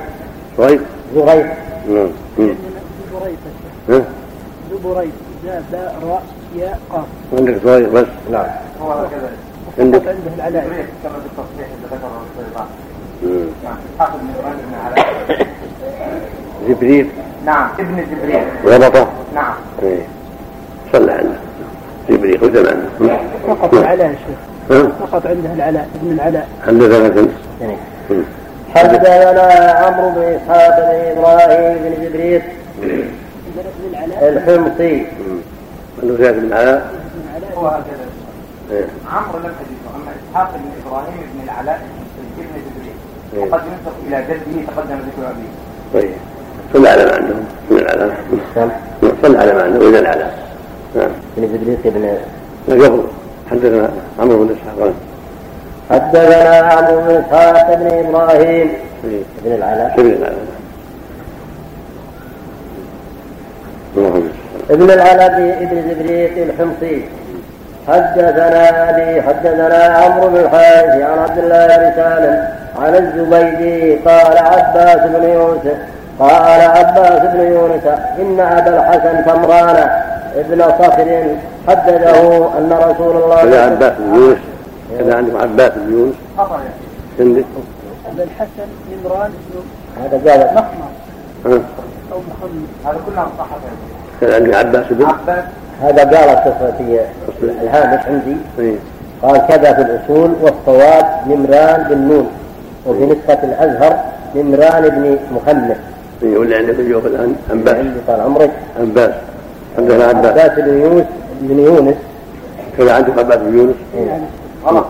زريق 0.59 0.81
زريق 1.15 1.47
نعم. 1.89 2.09
ها؟ 3.89 4.03
زبريت 4.73 5.11
زاء 5.45 5.63
باء 5.73 5.97
راء 6.05 6.23
ياء 6.57 6.81
قاف 6.91 7.05
عندك 7.39 7.61
زريق 7.65 7.89
بس؟ 7.89 8.07
نعم. 8.31 8.47
هو 8.83 9.07
كذا 9.11 9.31
عندك؟ 9.79 10.03
عنده 10.09 10.35
العلاء 10.37 10.65
جبريل 10.65 10.87
كما 11.03 11.13
بالتصحيح 11.13 11.69
اللي 11.75 11.87
ذكره 11.97 12.67
مم. 13.23 13.47
نعم. 13.65 13.77
إبراهيم 14.01 14.59
بن 14.69 14.75
علاء. 14.87 15.47
جبريل؟ 16.69 17.09
نعم. 17.47 17.69
ابن 17.79 17.97
جبريل. 17.97 18.45
غلطة؟ 18.67 19.09
نعم. 19.35 19.55
إيه. 19.83 20.07
صلى 20.93 21.13
عنه. 21.13 21.39
جبريل 22.11 22.41
خذ 22.41 22.67
عنه 22.69 23.19
فقط 23.49 23.75
العلاء 23.75 24.07
يا 24.07 24.13
شيخ 24.15 24.77
ها؟ 24.79 24.93
فقط 25.07 25.27
عنده 25.27 25.53
العلاء 25.53 25.89
ابن 26.03 26.13
العلاء. 26.13 26.49
حدثنا 26.67 27.09
كنت 27.09 27.31
مم. 28.11 28.23
حدثنا 28.75 29.73
عمرو 29.73 30.11
بن 30.11 30.23
اسحاق 30.23 30.77
بن 30.81 31.19
إبراهيم 31.19 31.79
بن 31.83 32.05
جبريل 32.05 32.43
الحمصي. 34.23 34.97
مم. 34.97 35.39
عنده 36.03 36.17
زياد 36.17 36.35
بن 36.41 36.53
علاء 36.53 36.93
هو 37.57 37.67
هكذا. 37.67 38.05
عمرو 39.13 39.39
لم 39.39 39.45
أجده 39.45 39.89
أما 39.97 40.11
إسحاق 40.31 40.51
بن 40.55 40.71
إبراهيم 40.87 41.21
بن 41.35 41.45
العلاء 41.45 41.81
ابن 42.39 42.39
جبريل 42.39 42.95
إيه. 43.35 43.43
وقد 43.43 43.61
ينسب 43.61 43.95
إلى 44.09 44.25
جده 44.29 44.67
تقدم 44.67 44.97
ذكر 44.97 45.31
أبيه. 45.31 45.53
طيب. 45.95 46.11
صلى 46.73 46.89
على 46.89 47.05
ما 47.05 47.15
عندهم 47.15 47.45
من 47.71 47.79
العلاء 47.79 48.17
صلى 49.23 49.39
على 49.39 49.53
ما 49.53 49.63
عندهم 49.63 49.91
من 49.91 49.97
العلاء. 49.97 50.49
نعم. 50.97 51.11
بن 51.37 51.43
جبريل 51.47 52.19
بن 52.69 52.85
قبل. 52.85 53.03
حدثنا 53.51 53.91
عمرو 54.19 54.45
بن 54.45 54.57
إسحاق. 54.57 54.93
حدثنا 55.93 56.57
عمرو 56.57 57.01
بن 57.01 57.25
اسحاق 57.25 57.75
بن 57.75 57.87
إبراهيم. 57.87 58.73
بن 59.45 59.55
العلاء. 59.55 59.93
شبه 59.97 60.03
العلاء. 60.03 60.53
ابن 64.71 64.91
العلاء 64.91 65.29
بن 65.71 65.91
جبريل 65.91 66.51
الحمصي. 66.51 67.05
حدثنا 67.89 68.91
أبي 68.91 69.23
حدثنا 69.23 69.85
عمرو 69.85 70.29
بن 70.29 70.37
الحارث 70.37 71.03
عن 71.03 71.19
عبد 71.19 71.39
الله 71.39 71.67
بن 71.67 71.93
سالم 71.97 72.49
عن 72.83 72.95
الزبيدي 72.95 73.95
قال 73.97 74.39
عباس 74.39 75.01
بن 75.05 75.29
يوسف 75.29 75.77
قال 76.19 76.61
عباس 76.61 77.23
بن 77.35 77.41
يونس 77.41 77.87
إن 78.19 78.41
أبا 78.41 78.79
الحسن 78.79 79.25
تمران 79.25 79.91
ابن 80.37 80.63
صخر 80.63 81.37
حدثه 81.69 82.59
أن 82.59 82.73
رسول 82.73 83.17
الله 83.17 83.43
كذا 83.43 83.65
عباس 83.65 83.93
بن 83.99 84.15
يونس. 84.15 84.39
كذا 84.99 85.15
عندكم 85.17 85.37
عباس 85.37 85.73
بن 85.77 85.93
يونس. 85.93 86.15
عندك 87.21 87.45
ابن 88.09 88.21
الحسن 88.21 88.69
نمران 88.93 89.31
بن 89.31 89.61
هذا 90.03 90.31
قال 90.31 90.55
مخمر. 90.55 90.91
ها 91.47 91.61
أو 92.13 92.19
محمد 92.19 92.67
هذا 92.85 93.01
كلها 93.07 93.27
مصحف 93.35 93.61
كذا 94.21 94.35
عندك 94.35 94.55
عباس 94.55 94.87
بن. 94.91 95.05
عباس. 95.05 95.45
هذا 95.83 96.05
قال 96.05 96.55
في 96.79 97.45
الهامش 97.45 98.07
عندي. 98.07 98.37
إيه. 98.59 98.77
قال 99.23 99.47
كذا 99.49 99.73
في 99.73 99.83
الأصول 99.83 100.31
والصواب 100.43 101.07
نمران 101.27 101.83
بن 101.91 101.99
نون 101.99 102.31
وفي 102.87 103.07
نسخة 103.07 103.43
الأزهر 103.45 103.99
نمران 104.37 104.89
بن 104.89 105.19
مخلف. 105.35 105.79
إيه. 106.23 106.39
واللي 106.39 106.57
عندك 106.57 106.75
الجواب 106.79 107.07
الآن؟ 107.07 107.37
عباس. 107.51 107.75
عندي 107.75 108.01
طال 108.07 108.21
عمرك. 108.21 108.51
عباس. 108.81 109.15
حدثنا 109.77 110.05
عباس. 110.05 110.39
عباس 110.39 110.59
بن 110.59 110.81
يونس 110.81 111.07
بن 111.41 111.59
يونس. 111.59 111.97
كذا 112.79 112.95
عندك 112.95 113.19
عباس 113.19 113.39
بن 113.39 113.59
يونس؟ 113.59 113.77
غلط. 114.65 114.87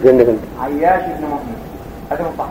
وش 0.00 0.06
عندك 0.06 0.28
أنت؟ 0.28 0.38
عياش 0.62 1.02
بن 1.02 1.26
مؤمن. 1.26 1.56
هذا 2.10 2.24
مصحف. 2.34 2.48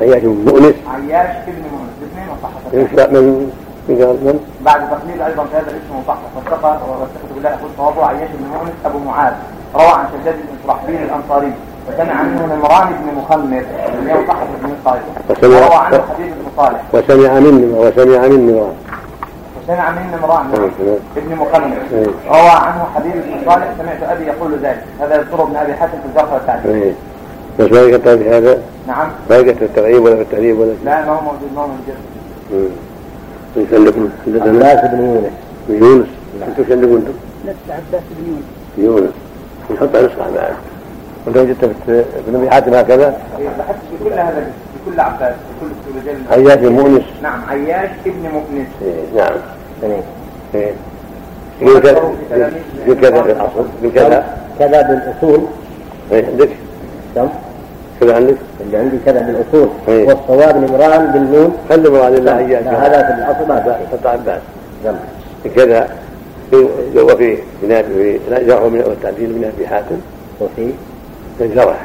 عياش 0.00 0.22
بن 0.22 0.44
مؤنس 0.50 0.74
عياش 0.94 1.36
بن 1.46 1.62
مؤمن. 1.72 1.90
الاثنين 1.98 2.26
مصحف. 2.34 3.12
من 3.12 3.14
من 3.14 3.50
من 3.88 3.96
قال 4.04 4.16
من؟ 4.24 4.40
بعد 4.64 4.80
تقليد 4.90 5.20
أيضا 5.20 5.44
في 5.44 5.56
هذا 5.56 5.70
الاسم 5.70 5.92
مصحف. 6.04 6.18
واتقى 6.36 6.70
واستخدم 6.70 7.34
بالله 7.34 7.48
أقول 7.50 7.70
صوابه 7.76 8.06
عياش 8.06 8.28
بن 8.38 8.46
مؤمن. 8.54 8.72
أبو 8.86 8.98
معاذ. 8.98 9.32
روى 9.74 9.86
عن 9.86 10.04
شداد 10.12 10.34
بن 10.34 10.56
شرحبيل 10.66 11.02
الأنصاري. 11.02 11.52
وسمع 11.88 12.12
عنه 12.12 12.46
نمران 12.56 12.88
بن 12.88 13.18
مخمر 13.18 13.64
وسمع- 15.30 15.78
عنه 15.78 16.02
حبيب 16.02 16.28
بن 16.28 16.50
صالح. 16.56 16.80
وسمع 16.92 17.38
مني 17.38 17.66
وسمع 17.72 18.26
مني. 18.26 18.62
من 19.68 20.18
نمران 20.18 20.50
نعم. 20.52 20.70
ابن 21.16 21.36
مخمر 21.36 21.76
إيه. 21.92 22.06
روى 22.28 22.48
عنه 22.48 22.86
حبيب 22.94 23.12
بن 23.12 23.50
صالح 23.50 23.74
سمعت 23.78 24.02
أبي 24.02 24.24
يقول 24.24 24.58
ذلك. 24.62 24.84
هذا 25.00 25.16
يذكره 25.16 25.42
ابن 25.42 25.56
أبي 25.56 25.74
حاتم 25.74 25.92
في 25.92 26.06
الجرح 26.08 26.32
والتعديل. 26.32 26.72
إيه. 26.72 26.92
بس 27.58 27.72
ما 27.72 27.80
يقطع 27.80 28.16
في 28.16 28.30
هذا؟ 28.30 28.58
نعم. 28.88 29.08
ما 29.30 29.36
يقطع 29.36 29.58
في 29.58 29.64
التغييب 29.64 30.04
ولا 30.04 30.16
في 30.16 30.22
التهذيب 30.22 30.58
ولا 30.58 30.72
لا 30.84 31.04
ما 31.04 31.12
هو 31.12 31.20
موجود 31.20 31.52
ما 31.56 31.62
هو 31.62 31.66
موجود. 31.66 31.96
مم. 32.52 32.68
يسلكون 33.56 34.12
حدثنا 34.26 34.68
عباس 34.68 34.90
بن 34.90 35.04
يونس. 35.04 35.32
بن 35.68 35.86
يونس. 35.86 36.06
أنتم 36.48 36.62
يسلكون 36.62 36.96
أنتم؟ 36.96 37.12
نفس 37.46 37.58
عباس 37.70 38.02
بن 38.10 38.26
يونس. 38.26 38.44
يونس. 38.78 39.12
نحط 39.70 39.96
على 39.96 40.06
نسخة 40.06 40.30
بعد. 40.34 40.52
وانت 41.26 41.36
وجدت 41.36 41.70
في 41.86 42.04
ابن 42.28 42.36
ابي 42.36 42.50
حاتم 42.50 42.74
هكذا؟ 42.74 43.18
بحثت 43.58 43.78
في 43.90 44.04
كل 44.04 44.12
هذا. 44.12 44.46
كل 44.86 45.00
عباس 45.00 45.34
كل 45.60 45.66
رجال 46.00 46.16
عياش 46.30 46.58
المؤنس 46.58 47.02
نعم 47.22 47.40
عياش 47.48 47.90
ابن 48.06 48.28
مؤنس. 48.32 48.66
إيه، 48.82 49.20
نعم. 49.22 49.32
تمام. 49.82 50.02
إيه. 50.54 50.72
يقول 51.60 51.80
كذا 51.80 52.12
يقول 52.86 53.00
كذا 53.00 53.22
في 53.22 53.32
الاصل 53.32 53.66
يقول 53.82 53.94
كذا 53.94 54.24
كذا 54.58 54.82
بالأصول. 54.82 55.40
إيه، 56.12 56.26
عندك؟ 56.26 56.48
كم؟ 57.14 57.28
كذا 58.00 58.16
عندك؟ 58.16 58.36
اللي 58.60 58.76
عندي 58.76 58.96
كذا 59.06 59.20
بالأصول. 59.20 59.68
إيه. 59.88 60.08
والصواب 60.08 60.56
نمران 60.56 61.12
بالنون 61.12 61.56
خلي 61.68 61.90
مراد 61.90 62.14
الله 62.14 62.32
عياش 62.32 62.64
لا، 62.64 62.86
هذا 62.86 63.02
في 63.02 63.12
الأصل 63.12 63.48
ما 63.48 63.60
في 63.60 63.96
حط 63.96 64.06
عباس. 64.06 64.40
كذا 65.56 65.88
هو 66.96 67.16
في 67.16 67.38
بناء 67.62 67.82
في 67.82 68.18
جرح 68.30 68.62
من 68.62 68.82
والتعديل 68.86 69.28
من 69.28 69.52
أبي 69.56 69.66
حاتم. 69.66 69.96
وفي 70.40 70.70
الجرح 71.40 71.76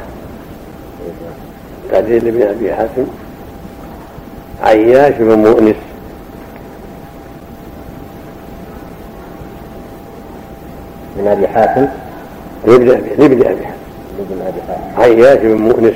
تعديل 1.92 2.26
لابن 2.26 2.42
أبي 2.42 2.74
حاتم. 2.74 3.06
عياش 4.64 5.14
بن 5.20 5.40
مؤنس. 5.40 5.76
من 11.18 11.28
أبي 11.28 11.48
حاتم. 11.48 11.88
لابن 12.68 12.90
ابي 12.92 13.10
لابن 13.18 13.34
أبي 13.34 13.66
حاتم؟ 13.66 13.70
ابن 14.20 14.42
أبي 14.48 14.62
حاتم؟ 14.68 15.02
عياش 15.02 15.40
بن 15.40 15.56
مؤنس. 15.62 15.96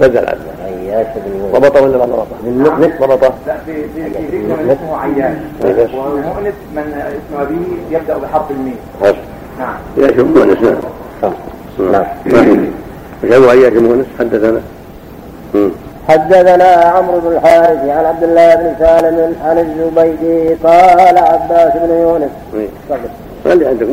بدل 0.00 0.18
عباس 0.18 0.38
عياش 0.64 1.06
بن 1.16 1.38
يونس 1.40 1.52
ضبطه 1.56 1.82
ولا 1.82 1.98
ما 1.98 2.04
ضبطه؟ 2.04 2.36
من 2.44 2.58
مؤنس 2.58 2.92
ضبطه. 3.00 3.34
لا 3.46 3.56
في 3.66 3.72
في 3.72 4.10
في 4.30 4.38
ذكر 4.38 4.62
من 4.62 4.70
اسمه 4.70 4.96
عياش. 4.96 5.90
ومؤنس 5.94 6.54
من 6.76 6.92
اسم 6.94 7.40
ابيه 7.40 7.96
يبدأ 7.98 8.18
بحرف 8.18 8.50
الميم. 8.50 8.76
نعم. 9.58 9.74
عياش 9.98 10.10
بن 10.10 10.38
مؤنس 10.38 10.58
نعم. 10.62 11.32
نعم. 11.92 12.04
نعم. 12.26 13.42
هو 13.42 13.48
عياش 13.48 13.72
بن 13.72 13.84
مؤنس؟ 13.84 14.06
حدثنا. 14.18 14.60
حدثنا 16.08 16.64
عمرو 16.64 17.20
بن 17.20 17.32
الحارث 17.36 17.88
عن 17.88 18.04
عبد 18.04 18.22
الله 18.22 18.54
بن 18.54 18.74
سالم 18.78 19.34
عن 19.44 19.58
الزبيدي 19.58 20.54
قال 20.54 21.18
عباس 21.18 21.72
بن 21.82 21.90
يونس. 21.90 22.30
إيه. 22.54 22.68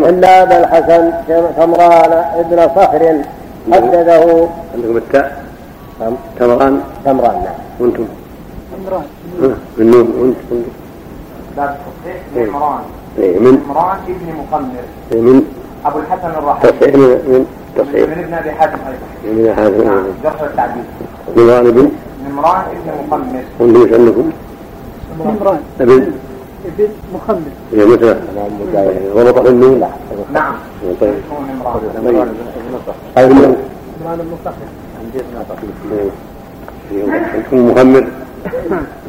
ان 0.10 0.24
أبا 0.24 0.58
الحسن 0.60 1.12
سمران 1.58 2.12
ابن 2.36 2.58
صخر 2.76 3.22
حدثه. 3.72 4.50
عندكم 4.74 4.98
التاء؟ 4.98 5.44
نعم، 6.00 6.16
تمران 6.40 6.82
نعم. 7.06 7.20
وأنتم؟ 7.80 8.06
عمران 8.78 9.04
ها، 9.42 9.56
بالنون 9.78 10.08
وانت 10.20 10.38
وأنت؟ 10.52 10.66
باب 11.58 11.70
التصحيح 11.70 12.22
لعمران 12.36 12.80
إيه، 13.18 13.40
من؟ 13.40 13.64
عمران 13.70 13.98
ابن 14.08 14.28
مقمر 14.40 14.84
إيه، 15.12 15.22
من؟ 15.22 15.44
أبو 15.86 16.00
الحسن 16.00 16.30
الرحيم. 16.30 16.72
تصحيح 16.72 16.96
من 16.96 17.02
من؟ 17.02 17.46
تصحيح. 17.78 18.10
من 18.10 18.24
ابن 18.24 18.34
أبي 18.34 18.52
حاتم 18.52 18.78
أيضا. 18.88 19.08
من 19.24 19.54
هذا 19.58 19.84
نعم 19.84 20.04
جرح 20.24 20.42
التعديل. 20.42 20.84
من 21.36 21.50
غالب 21.50 21.92
عمران 22.28 22.64
ابن 22.72 22.92
مقمر 23.08 23.44
وأنتم 23.60 23.82
إيش 23.82 23.94
عندكم؟ 23.94 24.32
عمران. 25.26 25.60
ابن 25.82 26.12
ابن 26.66 26.88
مخمر 27.14 27.52
هي 27.74 27.86
مثل 27.86 28.16
ضبط 29.16 29.40
في 29.40 29.50
النون 29.50 29.84
نعم. 30.34 30.54
طيب. 31.02 31.14
عمران. 31.98 32.36
عمران 33.18 34.18
بن 34.18 34.28
عندكم 37.34 37.70
مخمر 37.72 38.08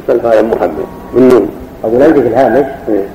سلف 0.07 0.25
هذا 0.25 0.41
مخمر 0.41 0.85
بالنون 1.15 1.49
أقول 1.83 2.03
عندي 2.03 2.21
في 2.21 2.27
الهامش. 2.27 2.65
إيه. 2.89 3.07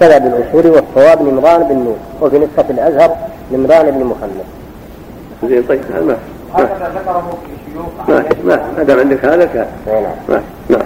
كذا 0.00 0.18
بالأصول 0.18 0.66
والصواب 0.66 1.22
نمران 1.22 1.62
بالنون 1.68 1.96
وفي 2.20 2.38
نسخة 2.38 2.70
الأزهر 2.70 3.16
نمران 3.52 3.90
بن 3.90 4.04
محمد 4.04 4.44
زين 5.48 5.62
طيب 5.62 5.80
هذا 5.94 6.04
ما 6.04 6.16
هكذا 6.54 6.92
ذكره 6.94 7.38
ما 8.08 8.22
ما 8.44 8.62
ما 8.76 8.82
دام 8.82 8.98
عندك 9.00 9.24
هذا 9.24 9.44
كان 9.44 9.66
نعم. 9.86 10.02
ما 10.28 10.42
نعم. 10.68 10.80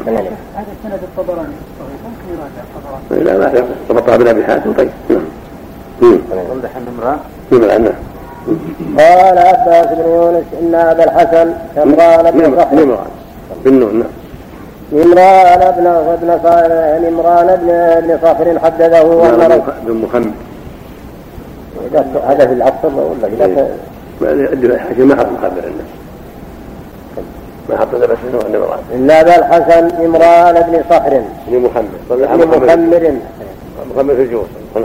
هذا 0.56 0.66
سند 0.82 0.92
الطبراني. 1.02 1.48
الصغير 1.72 1.98
ممكن 2.04 2.26
يراجع 2.34 2.62
الطبراني؟ 2.76 3.24
لا 3.24 3.38
ما 3.60 3.66
ضبطها 3.88 4.16
بن 4.16 4.26
ابي 4.28 4.44
حاتم 4.44 4.72
طيب. 4.72 4.90
نعم. 5.10 5.20
وضح 6.50 6.70
النمران 6.76 7.18
نعم 7.52 7.70
عنه 7.70 7.92
قال 8.98 9.38
عباس 9.38 9.86
بن 9.86 10.00
يونس 10.10 10.44
إن 10.62 10.74
أبا 10.74 11.04
الحسن 11.04 11.52
سمران 11.74 12.30
بن 12.30 12.42
نمران 12.42 13.06
بالنون 13.64 13.98
نعم. 13.98 14.08
نمران 14.92 15.62
ابن 15.62 15.86
ابن 15.86 16.38
ص- 16.42 17.06
نمران 17.10 17.46
بن 17.62 17.70
ابن 17.70 18.18
صخر 18.22 18.58
حدثه 18.58 19.34
ان 19.34 19.38
نعم، 19.38 19.60
بن 19.84 20.00
إذا 21.92 22.04
هذا 22.28 22.46
في 22.46 22.52
العصر 22.52 22.94
ولا 22.94 23.28
ما 24.22 24.52
ادري 24.52 24.78
حاجة 24.78 25.02
ما 25.04 25.16
حط 25.16 25.26
مخمر 25.26 25.62
عنده 25.64 25.84
ما 27.68 27.78
حط 27.78 27.94
الا 27.94 28.06
بس 28.06 28.18
انه 28.28 28.58
نمران 28.58 28.78
ان 28.94 29.10
ابا 29.10 29.36
الحسن 29.38 30.04
نمران 30.04 30.54
بن 30.54 30.82
صخر. 30.90 31.22
بن 31.48 31.68
طلع 32.10 32.34
بن 32.34 32.48
مخمر 32.48 33.14
مخمر 33.94 34.14
في 34.14 34.22
الجوز 34.22 34.46
نعم. 34.74 34.84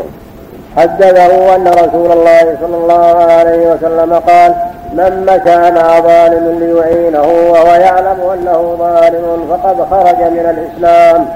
حدثه 0.78 1.56
أن 1.56 1.68
رسول 1.68 2.12
الله 2.12 2.58
صلى 2.62 2.78
الله 2.78 3.16
عليه 3.34 3.72
وسلم 3.72 4.14
قال 4.14 4.56
من 4.94 5.26
مشى 5.26 5.72
مع 5.72 6.00
ظالم 6.00 6.60
ليعينه 6.60 7.22
وهو 7.22 7.68
يعلم 7.68 8.20
أنه 8.34 8.76
ظالم 8.80 9.48
فقد 9.50 9.90
خرج 9.90 10.32
من 10.32 10.46
الإسلام. 10.58 11.28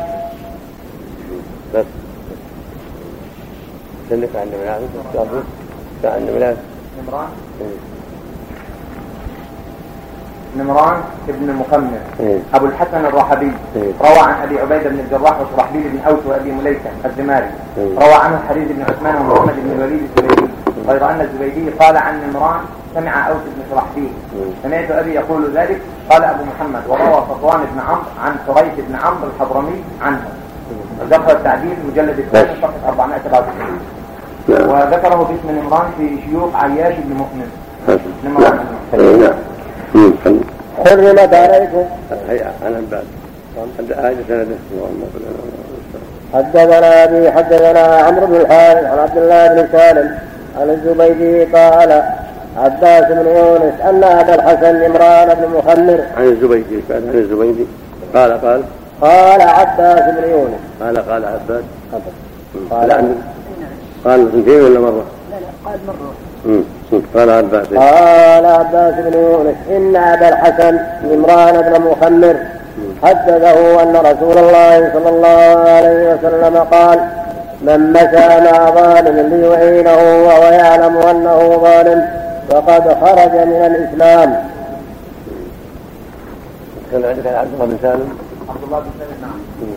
بس. 1.75 1.85
سلك 4.09 4.29
عن 4.35 4.47
عن 6.05 6.25
نمران 6.27 6.57
نمران 10.57 10.97
ابن 11.29 11.55
مخمر. 11.55 11.99
إيه. 12.19 12.39
أبو 12.53 12.65
الحسن 12.65 13.05
الرحبي. 13.05 13.51
إيه. 13.75 13.91
روى 14.01 14.19
عن 14.19 14.33
أبي 14.43 14.59
عبيدة 14.59 14.89
بن 14.89 14.99
الجراح 14.99 15.35
وشرحبيل 15.41 15.83
بن 15.83 15.99
أوس 16.07 16.19
وأبي 16.25 16.51
مليكة 16.51 16.89
الزماري. 17.05 17.49
إيه. 17.77 17.99
روى 17.99 18.13
عنه 18.13 18.39
الحديث 18.43 18.67
بن 18.71 18.81
عثمان 18.81 19.15
ومحمد 19.15 19.55
بن 19.63 19.71
الوليد 19.71 20.01
الزبيدي. 20.17 20.47
غير 20.87 21.09
أن 21.09 21.21
الزبيدي 21.21 21.69
قال 21.69 21.97
عن 21.97 22.29
نمران 22.29 22.59
سمع 22.95 23.29
أوس 23.29 23.37
بن 23.37 23.63
شرحبيل 23.71 24.11
سمعت 24.63 24.91
أبي 24.91 25.13
يقول 25.13 25.51
ذلك 25.55 25.81
قال 26.09 26.23
أبو 26.23 26.43
محمد. 26.43 26.81
وروى 26.87 27.23
صفوان 27.29 27.59
بن 27.73 27.79
عمرو 27.79 28.01
عن 28.23 28.35
حريث 28.47 28.73
بن 28.89 28.95
عمرو 28.95 29.27
الحضرمي 29.35 29.83
عنه. 30.01 30.21
ذكر 31.09 31.31
التعديل 31.31 31.75
مجلد 31.91 32.19
الثاني 32.19 32.55
صفحه 32.61 32.89
497 32.89 33.79
نعم. 34.47 34.69
وذكره 34.69 35.15
باسم 35.15 35.59
نمران 35.59 35.85
في 35.97 36.17
شيوخ 36.25 36.55
عياش 36.55 36.93
بن 36.93 37.15
مؤمن. 37.17 37.49
نمران 38.25 38.59
نعم. 38.93 39.33
حرمت 40.85 41.33
عليكم. 41.33 41.85
هيا 42.29 42.51
عن 42.65 42.87
بعد. 42.91 43.03
آية 43.79 44.15
سنده 44.27 44.57
اللهم 44.71 45.03
صل 45.13 45.21
حدثنا 46.33 47.03
أبي 47.03 47.31
حدثنا 47.31 47.79
عمرو 47.79 48.25
بن 48.27 48.35
الحارث 48.35 48.85
عن 48.85 48.99
عبد 48.99 49.17
الله 49.17 49.47
بن 49.47 49.67
سالم 49.71 50.19
عن 50.59 50.69
الزبيدي 50.69 51.43
قال 51.43 52.03
عباس 52.57 53.05
بن 53.11 53.27
يونس 53.27 53.81
أن 53.81 54.03
أبا 54.03 54.35
الحسن 54.35 54.83
عمران 54.83 55.33
بن 55.33 55.57
مخمر. 55.57 55.99
عن 56.17 56.23
الزبيدي 56.23 56.81
قال 56.89 57.09
عن 57.09 57.15
الزبيدي. 57.15 57.65
قال 58.15 58.41
قال. 58.41 58.63
قال 59.01 59.41
عباس 59.41 60.15
بن 60.15 60.29
يونس. 60.29 60.61
قال 60.81 61.09
قال 61.09 61.25
عباس. 61.25 61.63
قال 62.71 63.15
قال 64.05 64.27
اثنتين 64.27 64.61
ولا 64.61 64.79
مرة؟ 64.79 65.05
لا 65.31 65.35
لا 65.35 65.47
قال. 65.65 65.79
مم. 65.87 66.30
قال 67.15 67.29
عباس 67.29 67.67
قال 67.67 68.45
عباس 68.45 68.93
بن 68.95 69.13
يونس 69.19 69.55
إن 69.69 69.95
أبا 69.95 70.29
الحسن 70.29 70.79
عمران 71.11 71.61
بن 71.61 71.81
مخمر 71.81 72.35
حدثه 73.03 73.83
أن 73.83 73.95
رسول 73.95 74.37
الله 74.37 74.91
صلى 74.93 75.09
الله 75.09 75.69
عليه 75.69 76.13
وسلم 76.13 76.57
قال 76.57 76.99
من 77.61 77.93
مشى 77.93 78.51
مع 78.51 78.69
ظالم 78.69 79.33
ليعينه 79.33 79.95
وهو 80.25 80.43
يعلم 80.43 80.97
أنه 80.97 81.57
ظالم 81.61 82.05
فقد 82.49 82.83
خرج 83.05 83.31
من 83.47 83.65
الإسلام. 83.65 84.35
كان 86.91 87.05
عندك 87.05 87.27
عن 87.27 87.33
عبد 87.35 87.53
الله 87.53 87.65
بن 87.65 87.77
سالم؟ 87.81 88.09
عبد 88.49 88.63
الله 88.63 88.79
بن 88.79 88.89
سالم 88.99 89.21
نعم. 89.21 89.69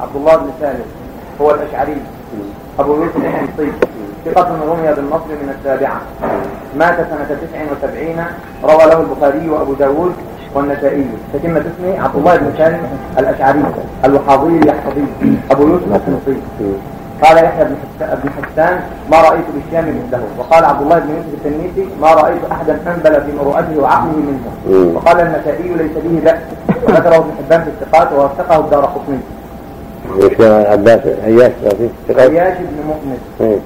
عبد 0.00 0.16
الله 0.16 0.36
بن 0.36 0.50
سالم 0.60 0.84
هو 1.40 1.50
الأشعري 1.50 1.96
أبو 2.78 2.94
يوسف 2.94 3.16
الحمصي 3.16 3.72
ثقة 4.24 4.48
رمي 4.68 4.94
بالنصر 4.96 5.28
من 5.42 5.54
السابعة 5.58 6.00
مات 6.78 6.96
سنة 6.96 7.36
79 7.52 8.24
روى 8.64 8.84
له 8.90 9.00
البخاري 9.00 9.48
وأبو 9.48 9.72
داود 9.74 10.12
والنسائي. 10.54 11.04
تتمة 11.32 11.60
اسمه 11.60 12.02
عبد 12.04 12.16
الله 12.16 12.36
بن 12.36 12.52
سالم 12.58 12.80
الأشعري 13.18 13.62
الوحاضي 14.04 14.56
اليحفظي 14.58 15.04
أبو 15.50 15.62
يوسف 15.68 15.84
الحمصي 15.86 16.40
قال 17.22 17.36
يحيى 17.44 17.64
بن 17.64 17.74
حس- 18.00 18.18
بن 18.22 18.30
حسان 18.30 18.80
ما 19.10 19.20
رأيت 19.20 19.44
بالشام 19.54 19.84
مثله. 19.88 20.22
وقال 20.38 20.64
عبد 20.64 20.82
الله 20.82 20.98
بن 20.98 21.08
يوسف 21.10 21.28
التنيسي 21.46 21.88
ما 22.00 22.14
رأيت 22.14 22.40
أحدا 22.52 22.78
انبل 22.86 23.20
في 23.20 23.32
مروءته 23.38 23.78
وعقله 23.78 24.12
منه. 24.16 24.94
وقال 24.96 25.20
النسائي 25.20 25.68
ليس 25.68 25.90
به 26.04 26.20
بأس. 26.24 26.38
وذكره 26.88 27.16
ابن 27.16 27.30
حبان 27.38 27.64
في 27.64 27.70
الثقات 27.70 28.12
ووثقه 28.12 28.60
الدار 28.60 28.84
قطني. 28.84 29.18
وش 30.18 30.40
عباس 30.72 31.00
عياش 31.24 31.52
عياش 32.10 32.56
بن 32.58 32.86
مؤنس 32.86 33.18
إيه. 33.40 33.58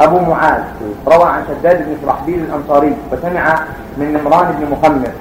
أبو 0.00 0.18
معاذ 0.18 0.62
روى 1.06 1.24
عن 1.24 1.42
شداد 1.48 1.78
بن 1.78 1.96
شرحبيل 2.02 2.40
الأنصاري 2.40 2.96
وسمع 3.12 3.64
من 3.98 4.12
نمران 4.12 4.54
بن 4.58 4.70
مخمر 4.70 5.12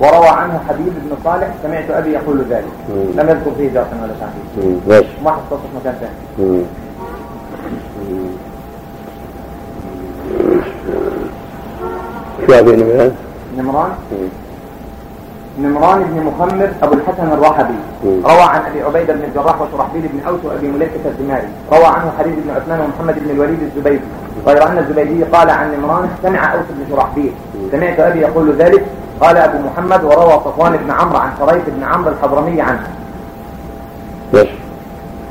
وروى 0.00 0.28
عنه 0.28 0.60
حبيب 0.68 0.92
بن 1.04 1.16
صالح 1.24 1.48
سمعت 1.62 1.90
أبي 1.90 2.12
يقول 2.12 2.44
ذلك. 2.50 2.72
لم 2.88 3.28
يذكر 3.28 3.50
فيه 3.56 3.68
جرحا 3.74 3.96
ولا 4.02 4.12
تعديل 4.20 5.04
ما 5.24 5.30
حصلت 5.30 5.60
مكان 5.80 5.94
ثاني. 6.00 6.64
شو 12.46 12.52
أبي 12.54 12.76
نمران؟ 12.76 13.12
نمران 13.58 13.90
نمران 15.58 16.02
بن 16.02 16.26
مخمر 16.26 16.68
أبو 16.82 16.94
الحسن 16.94 17.32
الرحبي. 17.32 17.74
روى 18.04 18.42
عن 18.42 18.60
أبي 18.70 18.82
عبيدة 18.82 19.12
بن 19.14 19.24
الجراح 19.24 19.60
وشرحبيل 19.60 20.02
بن 20.02 20.28
أوس 20.28 20.40
وأبي 20.44 20.68
مليكة 20.68 21.00
الدماري. 21.06 21.48
روى 21.72 21.84
عنه 21.84 22.12
حديث 22.18 22.34
بن 22.44 22.50
عثمان 22.50 22.80
ومحمد 22.80 23.14
بن 23.24 23.30
الوليد 23.30 23.58
الزبيدي. 23.62 24.04
غير 24.46 24.68
أن 24.68 24.78
الزبيدي 24.78 25.24
قال 25.24 25.50
عن 25.50 25.74
نمران 25.74 26.08
سمع 26.22 26.54
أوس 26.54 26.62
بن 26.70 26.96
شرحبيل. 26.96 27.32
سمعت 27.72 28.00
أبي 28.00 28.20
يقول 28.20 28.52
ذلك. 28.58 28.84
قال 29.20 29.36
أبو 29.36 29.58
محمد 29.58 30.04
وروى 30.04 30.32
صفوان 30.32 30.76
بن 30.76 30.90
عمرو 30.90 31.16
عن 31.18 31.30
شريف 31.38 31.62
بن 31.66 31.82
عمرو 31.82 32.10
الحضرمي 32.10 32.60
عنه. 32.60 32.86
بس 34.34 34.46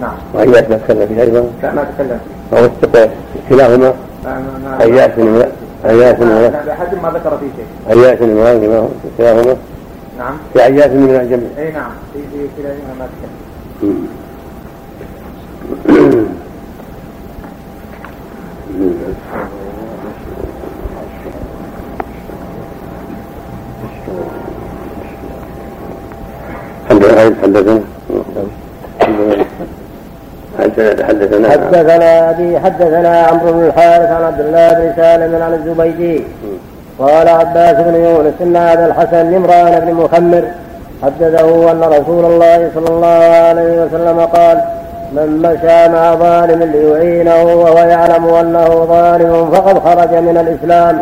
نعم. 0.02 0.14
وإياك 0.34 0.70
ما 0.70 0.78
تكلم 0.78 1.08
فيه 1.08 1.22
أيضا. 1.22 1.52
لا 1.64 1.74
ما 1.74 1.84
تكلم 1.84 2.20
فيه. 2.52 2.58
أو 2.58 2.66
اتقى 2.66 3.10
كلاهما 3.50 3.78
ما- 3.78 3.94
ما- 4.26 4.70
ما- 4.70 4.78
عياش 4.84 5.12
بن 5.18 5.46
عياش 5.86 6.16
بن 6.16 6.28
ما 7.04 7.10
ذكر 7.10 7.38
فيه 7.38 7.48
شيء. 7.56 7.66
عياش 7.90 8.20
بن 8.20 8.90
كلاهما 9.18 9.56
نعم. 10.18 10.38
في 10.54 10.62
عياش 10.62 10.92
من 10.92 11.16
الجميع 11.16 11.50
إي 11.58 11.72
نعم. 11.72 11.92
في 12.14 12.20
في 12.20 12.48
كلاهما 12.58 12.94
ما 13.00 13.08
تكلم. 13.08 14.08
حدثنا 26.90 27.22
حدثنا 27.42 27.82
حدثنا. 30.60 31.50
حدثنا. 31.50 31.50
حدثنا 31.50 32.30
ابي 32.30 32.60
حدثنا 32.60 33.18
عمرو 33.18 33.52
بن 33.54 33.66
الحارث 33.66 34.10
عن 34.10 34.24
عبد 34.24 34.40
الله 34.40 34.74
بن 34.74 34.94
سالم 34.96 35.44
عن 35.44 35.54
الزبيدي. 35.54 36.24
قال 37.02 37.30
عباس 37.30 37.76
بن 37.76 37.96
يونس 37.96 38.34
إن 38.42 38.56
هذا 38.56 38.86
الحسن 38.86 39.26
نمران 39.26 39.80
بن 39.80 39.94
مخمر 39.94 40.44
حدثه 41.04 41.72
أن 41.72 41.84
رسول 41.84 42.26
الله 42.26 42.72
صلى 42.76 42.88
الله 42.88 43.08
عليه 43.48 43.86
وسلم 43.86 44.20
قال 44.20 44.62
من 45.12 45.42
مشى 45.42 45.90
مع 45.90 46.16
ظالم 46.16 46.64
ليعينه 46.64 47.44
وهو 47.44 47.78
يعلم 47.78 48.26
أنه 48.26 48.86
ظالم 48.86 49.52
فقد 49.52 49.80
خرج 49.80 50.14
من 50.14 50.38
الإسلام. 50.38 51.02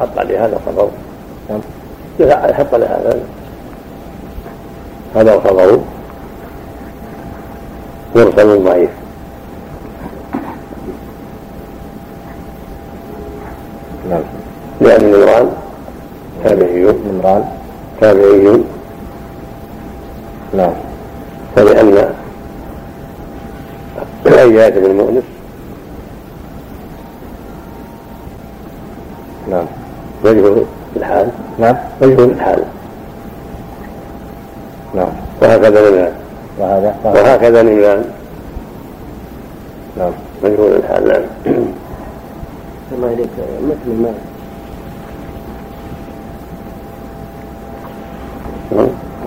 حط 0.00 0.18
عليه 0.18 0.44
هذا 0.44 0.58
لا 2.18 2.54
حط 2.54 2.74
عليه 2.74 2.86
هذا. 2.86 3.18
هذا 5.16 5.80
مرسل 8.16 8.64
ضعيف. 8.64 8.90
نعم. 14.10 14.22
لأن 14.80 15.12
نمران 15.12 15.48
تابعي. 16.44 16.82
نمران. 16.82 17.44
تابعي. 18.00 18.62
نعم. 20.54 20.72
فلأن 21.56 22.14
عياش 24.26 24.72
بن 24.72 24.96
مؤنس 24.96 25.24
نعم. 29.50 29.66
مجهول 30.24 30.64
الحال؟ 30.96 31.28
نعم. 31.58 31.76
مجهول 32.02 32.30
الحال. 32.30 32.64
نعم. 34.94 35.12
وهكذا 35.42 35.90
نملان 35.90 36.12
وهذا. 36.58 36.96
وهكذا 37.04 37.62
نملان 37.62 38.04
نعم. 39.98 40.12
مجهول 40.44 40.72
الحال. 40.72 41.08
نعم. 41.08 41.87
الله 42.92 43.12
إليك. 43.12 43.28
مثل 43.62 44.02
ما. 44.02 44.14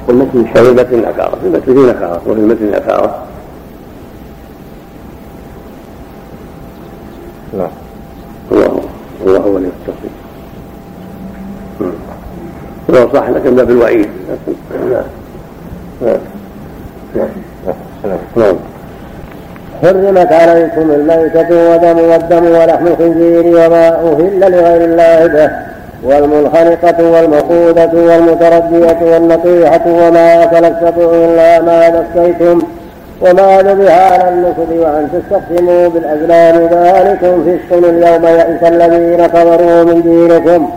أقول 0.03 0.15
مثل 0.15 0.47
في 0.53 0.59
المتن 0.59 1.01
نكارة. 1.01 1.35
في 1.41 1.47
المتن 1.47 1.73
في 1.73 1.79
نكارة. 1.79 2.21
وفي 2.27 2.39
المتن 2.39 2.71
نكارة. 2.71 3.23
نعم 7.57 7.69
الله. 8.51 8.81
الله 9.21 9.39
هو 9.39 9.55
ولي 9.55 9.67
التوفيق 9.67 10.11
هو 12.89 13.13
صح 13.13 13.29
لكن 13.29 13.55
باب 13.55 13.69
الوعيد. 13.69 14.09
لكن 14.29 14.53
نعم 14.91 15.03
نعم 16.01 16.19
نعم 18.05 18.17
نعم. 18.37 18.55
حرمت 19.81 20.31
عليكم 20.33 20.91
الميتة 20.91 21.71
ودم 21.71 21.99
والدم 21.99 22.45
ولحم 22.45 22.87
الخنزير 22.87 23.45
وما 23.45 23.87
أهل 23.87 24.39
لغير 24.39 24.83
الله 24.83 25.27
به 25.27 25.51
والمنخنقة 26.03 27.11
والمقودة 27.11 27.91
والمتردية 27.93 29.13
والنطيحة 29.13 29.81
وما 29.87 30.43
أكل 30.43 30.65
السبع 30.65 31.13
إلا 31.13 31.61
ما 31.61 32.05
ذكيتم 32.15 32.61
وما 33.21 33.61
ذبح 33.61 34.11
على 34.11 34.29
النصب 34.29 34.71
وأن 34.71 35.07
تستقسموا 35.13 35.87
بالأزلام 35.89 36.55
ذلكم 36.55 37.43
فسق 37.43 37.77
اليوم 37.77 38.25
يئس 38.25 38.63
الذين 38.63 39.25
كفروا 39.25 39.83
من 39.83 40.01
دينكم 40.01 40.69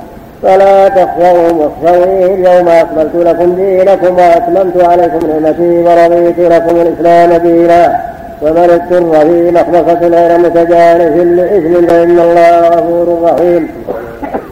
فلا 0.43 0.89
تخشوهم 0.89 1.61
واخشوني 1.61 2.35
اليوم 2.35 2.69
أكملت 2.69 3.15
لكم 3.15 3.55
دينكم 3.55 4.19
وأتممت 4.19 4.85
عليكم 4.85 5.27
نعمتي 5.27 5.79
ورضيت 5.79 6.39
لكم 6.39 6.77
الإسلام 6.77 7.37
دينا. 7.37 8.14
ومن 8.45 8.71
اضطر 8.71 9.21
في 9.21 9.51
مخمصة 9.51 10.09
غير 10.09 10.39
متجانف 10.39 11.17
لإثم 11.17 11.87
فإن 11.87 12.19
الله 12.19 12.69
غفور 12.69 13.23
رحيم. 13.23 13.69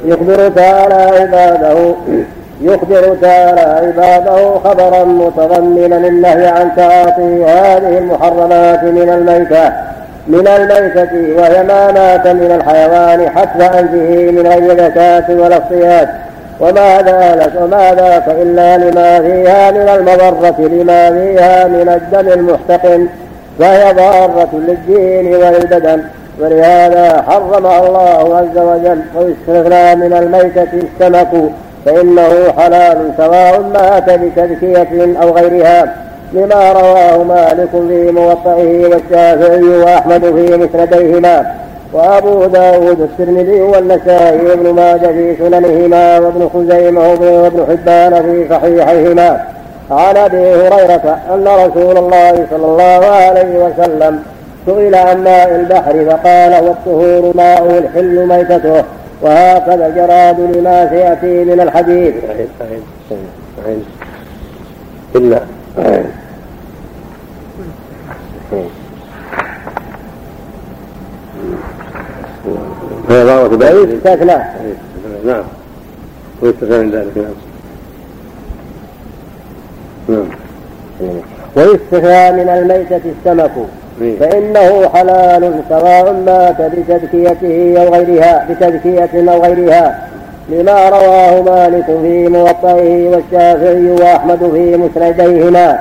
يخبر 0.04 0.48
تعالى 0.48 0.94
عباده 0.94 1.94
يخبر 2.62 3.16
تعالى 3.22 3.60
عباده 3.60 4.58
خبرا 4.64 5.04
متضمنا 5.04 5.96
النهي 5.96 6.46
عن 6.46 6.70
تعاطي 6.76 7.44
هذه 7.44 7.98
المحرمات 7.98 8.84
من 8.84 9.08
الميتة 9.08 9.72
من 10.26 10.48
الميتة 10.48 11.40
وهي 11.40 11.62
ما 11.62 11.92
مات 11.92 12.26
من 12.26 12.60
الحيوان 12.60 13.30
حتف 13.30 13.60
أنفه 13.60 14.30
من 14.30 14.46
غير 14.46 14.76
زكاة 14.76 15.24
ولا 15.30 15.58
اصطياد 15.58 16.08
وما 16.60 17.02
ذلك 17.02 17.52
وما 17.62 17.94
ذاك 17.94 18.28
إلا 18.28 18.76
لما 18.76 19.20
فيها 19.20 19.70
من 19.70 19.88
المضرة 19.88 20.54
لما 20.58 21.10
فيها 21.10 21.66
من 21.66 21.88
الدم 21.88 22.32
المحتقن. 22.32 23.06
فهي 23.62 23.92
ضارة 23.92 24.48
للدين 24.52 25.34
وللبدن 25.34 26.02
ولهذا 26.40 27.24
حرمها 27.28 27.86
الله 27.86 28.36
عز 28.36 28.58
وجل 28.58 29.02
ويستثنى 29.16 29.96
من 29.96 30.12
الميتة 30.12 30.68
السمك 30.72 31.28
فإنه 31.86 32.52
حلال 32.58 33.12
سواء 33.16 33.60
مات 33.60 34.10
بتذكية 34.10 35.22
أو 35.22 35.30
غيرها 35.30 35.94
لما 36.32 36.72
رواه 36.72 37.22
مالك 37.22 37.68
في 37.70 38.10
موطئه 38.10 38.86
والشافعي 38.86 39.62
وأحمد 39.62 40.20
في 40.20 40.56
مسنديهما 40.56 41.54
وأبو 41.92 42.44
داود 42.44 43.00
الترمذي 43.00 43.60
والنسائي 43.60 44.46
وابن 44.46 44.74
ماجه 44.74 45.06
في 45.06 45.36
سننهما 45.38 46.18
وابن 46.18 46.48
خزيمة 46.54 47.08
وابن 47.10 47.66
حبان 47.68 48.22
في 48.22 48.46
صحيحيهما. 48.50 49.40
عن 49.92 50.16
أبي 50.16 50.36
هريرة 50.36 51.18
أن 51.34 51.48
رسول 51.48 51.98
الله 51.98 52.46
صلى 52.50 52.66
الله 52.66 53.06
عليه 53.06 53.64
وسلم 53.64 54.22
سئل 54.66 54.94
عن 54.94 55.24
ماء 55.24 55.54
البحر 55.54 56.04
فقال 56.04 56.54
هو 56.54 56.66
الطهور 56.72 57.36
ماء 57.36 57.78
الحل 57.78 58.26
ميتته 58.26 58.84
وهكذا 59.22 59.86
الجراد 59.86 60.40
لما 60.40 60.88
سيأتي 60.88 61.44
من 61.44 61.60
الحديث 61.60 62.14
صحيح 62.28 62.46
صحيح 62.60 62.80
صحيح 63.10 63.26
صحيح. 63.64 63.78
إلا. 65.16 65.40
نعم. 75.24 75.42
ويستثنى 76.42 76.78
من 76.78 76.90
ذلك 76.90 77.16
نعم. 77.16 77.51
نعم. 80.08 80.24
ويستثنى 81.56 82.32
من 82.32 82.48
الميتة 82.48 83.00
السمك. 83.04 83.50
إيه. 84.00 84.18
فإنه 84.18 84.88
حلال 84.88 85.60
سواء 85.68 86.12
مات 86.26 86.62
بتذكيته 86.62 87.82
أو 87.82 87.94
غيرها 87.94 88.46
بتذكية 88.50 89.32
أو 89.32 89.42
غيرها. 89.42 90.08
لما 90.48 90.88
رواه 90.88 91.42
مالك 91.42 91.84
في 91.86 92.28
موطئه 92.28 93.08
والشافعي 93.08 93.90
وأحمد 93.90 94.38
في 94.38 94.76
مسنديهما. 94.76 95.78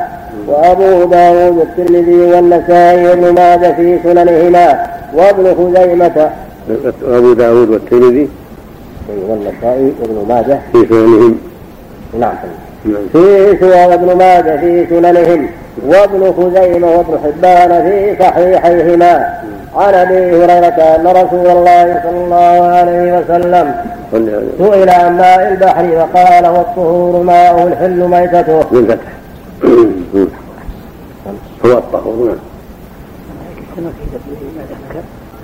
وأبو 0.48 1.04
داود 1.04 1.58
الترمذي 1.62 2.16
والنسائي 2.16 3.08
وابن 3.08 3.34
ماجه 3.34 3.74
في 3.76 4.00
سننهما. 4.04 4.86
وابن 5.14 5.56
خزيمة. 5.56 6.30
أبو 7.08 7.34
داود 7.34 7.70
والترمذي. 7.70 8.28
والنسائي 9.30 9.94
وابن 10.02 10.26
ماجه. 10.30 10.60
في 10.72 10.86
سننهم 10.90 11.38
نعم. 12.20 12.34
في 12.84 13.58
سوى 13.60 13.86
وابن 13.86 14.18
ماجه 14.18 14.58
في 14.58 14.86
سننهم. 14.90 15.50
وابن 15.86 16.34
خزيمة 16.34 16.88
وابن 16.88 17.20
حبان 17.24 17.84
في 17.84 18.24
صحيحيهما. 18.24 19.42
عن 19.76 19.94
أبي 19.94 20.14
هريرة 20.14 20.82
أن 20.96 21.08
رسول 21.08 21.48
الله 21.48 22.02
صلى 22.04 22.24
الله 22.24 22.68
عليه 22.68 23.20
وسلم 23.20 23.76
سئل 24.58 24.90
عن 24.90 25.18
ماء 25.18 25.48
البحر 25.48 26.08
فقال 26.14 26.48
والطهور 26.48 27.24
ماءه 27.24 27.68
الحل 27.68 28.00
ميتته. 28.08 28.64
بالفتح 28.72 29.12
هو 31.66 31.78
الطهور 31.78 32.36
نعم. 33.78 33.92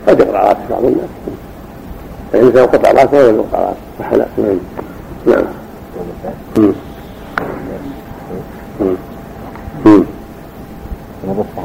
قد 0.07 0.19
يقرأ 0.19 0.39
راس 0.39 0.57
بعض 0.69 0.85
الناس. 0.85 1.09
الانسان 2.33 2.65
قطع 2.65 2.91
راسه 2.91 3.17
ولا 3.17 3.29
يقطع 3.29 3.71
راسه 4.11 4.57
نعم 5.25 5.43
نعم. 6.57 6.73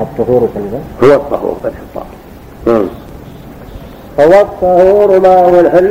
الطهور 0.00 0.48
هو 1.02 1.14
الطهور 1.14 1.56
فتح 1.62 2.02
هو 4.20 4.40
الطهور 4.40 5.20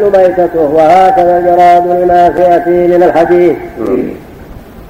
ميتته 0.10 0.62
وهكذا 0.62 1.38
الجراد 1.38 1.88
لما 1.88 2.34
سيأتي 2.38 2.88
من 2.98 3.04
الحديث. 3.04 3.56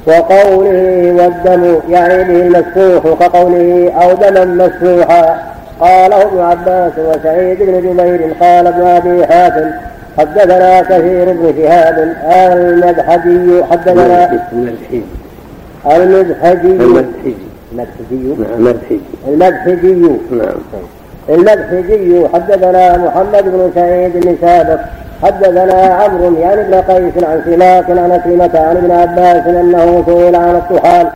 وقوله 0.08 1.12
والدم 1.18 1.80
يعني 1.90 2.24
به 2.24 2.42
المسفوح 2.48 3.20
كقوله 3.20 3.92
أو 4.02 4.14
دما 4.14 4.46
مسفوحا 4.46 5.40
قاله 5.80 6.22
ابن 6.22 6.40
عباس 6.40 6.92
وسعيد 6.98 7.58
بن 7.60 7.82
جبير 7.82 8.34
قال 8.42 8.68
ابن 8.68 8.82
أبي 8.82 9.26
حاتم 9.28 9.72
حدثنا 10.18 10.82
كثير 10.82 11.34
بن 11.34 11.54
شهاب 11.58 12.16
المدحجي 12.58 13.64
حدثنا 13.64 14.26
المدحجي 14.56 15.04
المدحجي 15.86 16.76
المدحجي 16.76 17.36
المدحجي 17.72 18.36
نعم 18.40 18.54
المدحجي 18.58 19.00
المدحجي 19.28 20.10
نعم. 20.32 20.56
المدحجي 21.30 22.28
حدثنا 22.34 22.98
محمد 22.98 23.44
بن 23.44 23.72
سعيد 23.76 24.18
بن 24.18 24.36
سابق 24.42 24.80
حدثنا 25.24 25.74
عمرو 25.74 26.34
يعني 26.38 26.62
ابن 26.62 26.74
قيس 26.74 27.24
عن 27.24 27.42
سماك 27.46 27.90
عن 27.90 28.12
أكرمة 28.12 28.52
عن 28.60 28.78
ابن 28.78 28.92
عباس 28.92 29.48
أنه 29.48 30.04
سئل 30.06 30.36
عن 30.36 30.56
الطحال. 30.56 31.08